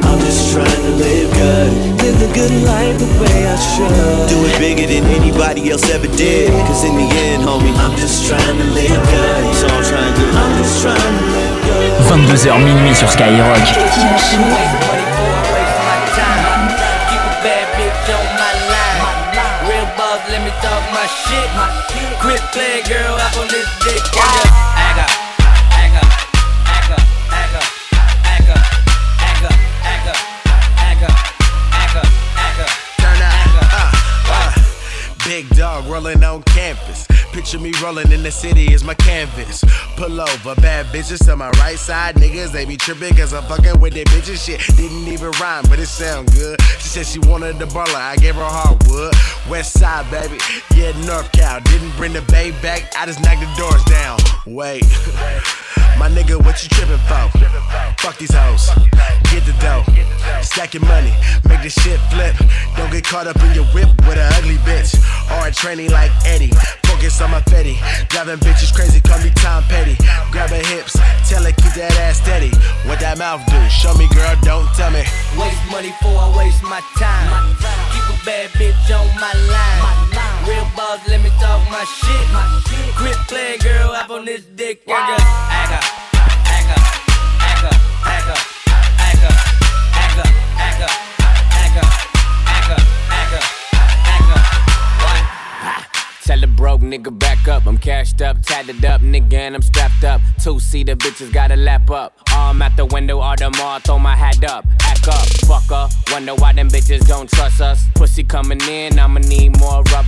I'm 0.08 0.18
just 0.24 0.56
trying 0.56 0.82
to 0.88 0.92
live 0.96 1.28
good. 1.36 1.70
Live 2.00 2.16
the 2.16 2.30
good 2.32 2.54
life 2.64 2.96
the 2.96 3.08
way 3.20 3.44
I 3.44 3.56
should. 3.60 4.24
Do 4.32 4.40
it 4.48 4.56
bigger 4.56 4.88
than 4.88 5.04
anybody 5.12 5.70
else 5.70 5.84
ever 5.92 6.08
did. 6.16 6.48
Cause 6.64 6.84
in 6.88 6.96
the 6.96 7.08
end, 7.28 7.44
homie, 7.44 7.76
I'm 7.76 7.92
just 8.00 8.24
trying 8.24 8.56
to 8.56 8.66
live 8.72 8.88
good. 8.88 9.44
I'm 9.68 9.84
trying 9.84 10.14
to, 10.16 10.24
I'm 10.32 10.52
just 10.56 10.80
trying 10.80 10.96
to 10.96 11.24
live 11.36 11.56
good. 11.68 11.92
22h 12.08 12.56
minuit 12.64 12.96
sur 12.96 13.08
Skyrock. 13.08 13.60
Let 20.28 20.42
me 20.44 20.50
talk 20.60 20.82
my 20.92 21.06
shit. 21.06 21.48
Quit 22.20 22.40
playing, 22.52 22.84
girl. 22.88 23.16
I 23.16 23.28
this 23.48 23.68
dick. 23.84 24.77
Big 35.38 35.48
dog 35.50 35.86
rolling 35.86 36.24
on 36.24 36.42
campus. 36.42 37.17
Picture 37.38 37.60
me 37.60 37.72
rolling 37.80 38.10
in 38.10 38.24
the 38.24 38.32
city 38.32 38.74
is 38.74 38.82
my 38.82 38.94
canvas. 38.94 39.62
Pull 39.94 40.20
over, 40.20 40.56
bad 40.56 40.86
bitches 40.86 41.24
to 41.26 41.36
my 41.36 41.50
right 41.50 41.78
side. 41.78 42.16
Niggas, 42.16 42.50
they 42.50 42.64
be 42.64 42.76
tripping 42.76 43.14
cause 43.14 43.32
I'm 43.32 43.44
fucking 43.44 43.78
with 43.78 43.94
their 43.94 44.06
bitches. 44.06 44.44
Shit 44.44 44.58
didn't 44.76 45.06
even 45.06 45.30
rhyme, 45.40 45.62
but 45.70 45.78
it 45.78 45.86
sound 45.86 46.32
good. 46.32 46.60
She 46.80 46.88
said 46.88 47.06
she 47.06 47.20
wanted 47.20 47.60
the 47.60 47.66
baller, 47.66 47.94
I 47.94 48.16
gave 48.16 48.34
her 48.34 48.42
hardwood. 48.42 49.14
West 49.48 49.78
side, 49.78 50.10
baby, 50.10 50.42
yeah, 50.74 50.90
North 51.06 51.30
Cal. 51.30 51.60
Didn't 51.60 51.94
bring 51.96 52.12
the 52.12 52.22
bay 52.22 52.50
back, 52.60 52.90
I 52.98 53.06
just 53.06 53.22
knocked 53.22 53.38
the 53.38 53.54
doors 53.54 53.84
down. 53.84 54.18
Wait, 54.44 54.82
my 55.96 56.10
nigga, 56.10 56.42
what 56.44 56.60
you 56.64 56.68
tripping 56.70 56.98
for? 57.06 57.30
Fuck 58.02 58.18
these 58.18 58.34
hoes, 58.34 58.66
get 59.30 59.46
the 59.46 59.54
dough, 59.62 59.86
stack 60.42 60.74
your 60.74 60.84
money, 60.86 61.14
make 61.48 61.62
the 61.62 61.70
shit 61.70 62.00
flip. 62.10 62.34
Don't 62.76 62.90
get 62.90 63.04
caught 63.04 63.28
up 63.28 63.38
in 63.46 63.54
your 63.54 63.66
whip 63.66 63.86
with 64.08 64.18
an 64.18 64.26
ugly 64.34 64.58
bitch 64.66 64.98
or 65.38 65.46
a 65.46 65.52
training 65.52 65.92
like 65.92 66.10
Eddie. 66.26 66.50
Focus 66.98 67.20
on 67.20 67.30
my 67.30 67.40
fetty, 67.42 67.78
driving 68.08 68.42
bitches 68.42 68.74
crazy, 68.74 69.00
call 69.00 69.22
me 69.22 69.30
Tom 69.36 69.62
Petty. 69.70 69.94
Grab 70.32 70.50
her 70.50 70.58
hips, 70.66 70.98
tell 71.30 71.44
her 71.46 71.54
keep 71.54 71.70
that 71.78 71.94
ass 72.02 72.18
steady. 72.18 72.50
What 72.90 72.98
that 72.98 73.22
mouth 73.22 73.38
do? 73.46 73.54
Show 73.70 73.94
me, 73.94 74.10
girl, 74.10 74.34
don't 74.42 74.66
tell 74.74 74.90
me. 74.90 75.06
Waste 75.38 75.62
money 75.70 75.94
for 76.02 76.10
I 76.10 76.26
waste 76.34 76.58
my 76.66 76.82
time. 76.98 77.54
Keep 77.94 78.02
a 78.02 78.16
bad 78.26 78.50
bitch 78.58 78.90
on 78.90 79.06
my 79.14 79.30
line. 79.30 80.18
Real 80.42 80.66
boss, 80.74 80.98
let 81.06 81.22
me 81.22 81.30
talk 81.38 81.62
my 81.70 81.86
shit. 81.86 82.26
Quit 82.98 83.14
playing, 83.30 83.62
girl, 83.62 83.94
up 83.94 84.10
on 84.10 84.24
this 84.24 84.42
dick. 84.58 84.82
Aga, 84.90 85.22
aga, 85.22 85.57
Tell 96.38 96.48
broke 96.50 96.82
nigga 96.82 97.16
back 97.18 97.48
up. 97.48 97.66
I'm 97.66 97.78
cashed 97.78 98.22
up, 98.22 98.42
tatted 98.42 98.84
up, 98.84 99.00
nigga, 99.00 99.34
and 99.34 99.56
I'm 99.56 99.62
strapped 99.62 100.04
up. 100.04 100.20
Two 100.40 100.60
seater 100.60 100.94
bitches 100.94 101.32
gotta 101.32 101.56
lap 101.56 101.90
up. 101.90 102.12
Arm 102.32 102.62
at 102.62 102.76
the 102.76 102.86
window, 102.86 103.18
all 103.18 103.34
the 103.36 103.50
mall, 103.50 103.80
throw 103.80 103.98
my 103.98 104.14
hat 104.14 104.44
up. 104.44 104.64
Act 104.82 105.08
up, 105.08 105.26
fucker. 105.48 105.90
Wonder 106.12 106.36
why 106.36 106.52
them 106.52 106.68
bitches 106.68 107.06
don't 107.08 107.28
trust 107.28 107.60
us. 107.60 107.84
Pussy 107.96 108.22
coming 108.22 108.60
in, 108.68 109.00
I'ma 109.00 109.18
need 109.18 109.57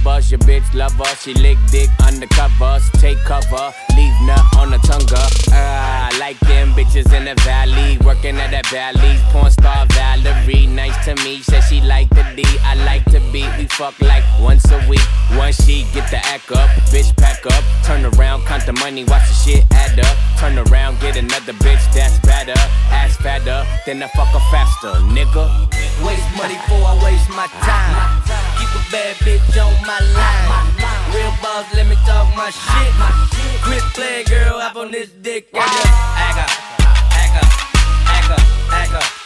rubbers. 0.05 0.31
Your 0.31 0.41
bitch 0.41 0.75
love 0.75 0.93
her, 0.95 1.17
she 1.17 1.35
lick 1.35 1.59
dick 1.71 1.89
undercovers. 2.01 2.91
Take 3.01 3.19
cover, 3.19 3.73
leave 3.97 4.15
nut 4.23 4.41
on 4.59 4.71
the 4.71 4.79
tongue. 4.79 5.07
Ah, 5.53 6.11
I 6.13 6.19
like 6.19 6.39
them 6.41 6.73
bitches 6.73 7.13
in 7.13 7.25
the 7.25 7.35
valley. 7.43 7.99
Working 8.05 8.37
at 8.37 8.51
that 8.51 8.67
Valley's 8.67 9.21
porn 9.33 9.51
star 9.51 9.87
Valerie. 9.91 10.67
Nice 10.67 11.05
to 11.05 11.15
me, 11.25 11.41
said 11.41 11.63
she 11.63 11.81
like 11.81 12.09
the 12.11 12.25
D. 12.37 12.45
I 12.63 12.75
like 12.85 13.05
to 13.07 13.21
be. 13.33 13.49
We 13.59 13.67
fuck 13.67 14.01
like 14.01 14.25
once 14.41 14.71
a 14.71 14.79
week. 14.89 15.07
Once 15.37 15.65
she 15.65 15.85
get 15.93 16.11
the 16.11 16.19
act 16.27 16.51
up, 16.53 16.69
bitch 16.93 17.17
pack 17.17 17.45
up. 17.47 17.65
Turn 17.85 18.05
around, 18.05 18.45
count 18.45 18.67
the 18.67 18.73
money, 18.73 19.05
watch 19.05 19.27
the 19.29 19.35
shit 19.35 19.65
add 19.73 19.99
up. 19.99 20.17
Turn 20.39 20.59
around, 20.59 21.01
get 21.01 21.17
another 21.17 21.53
bitch 21.65 21.83
that's 21.95 22.19
better. 22.21 22.59
Ass 22.91 23.17
fatter, 23.17 23.67
then 23.87 24.03
I 24.03 24.09
fuck 24.09 24.29
her 24.29 24.45
faster, 24.51 24.93
nigga. 25.11 25.47
Waste 26.05 26.31
money 26.37 26.59
for 26.69 26.81
I 26.81 26.95
waste 27.05 27.29
my 27.31 27.47
time. 27.61 28.23
Keep 28.59 28.73
a 28.77 28.83
bad 28.93 29.17
bitch 29.25 29.57
on 29.59 29.73
my 29.87 29.89
my 29.90 29.98
line. 30.14 31.14
Real 31.14 31.35
boss, 31.42 31.66
let 31.74 31.87
me 31.88 31.96
talk 32.07 32.26
my 32.37 32.50
shit. 32.50 32.92
Quit 33.64 33.83
playing, 33.94 34.26
girl, 34.26 34.59
Up 34.59 34.76
on 34.76 34.90
this 34.92 35.11
dick. 35.11 35.48
Act 35.53 35.66
up, 35.66 35.90
act 36.16 36.38
up, 36.38 36.50
act 38.07 38.31
up, 38.31 38.72
act 38.72 38.94
up. 38.94 39.19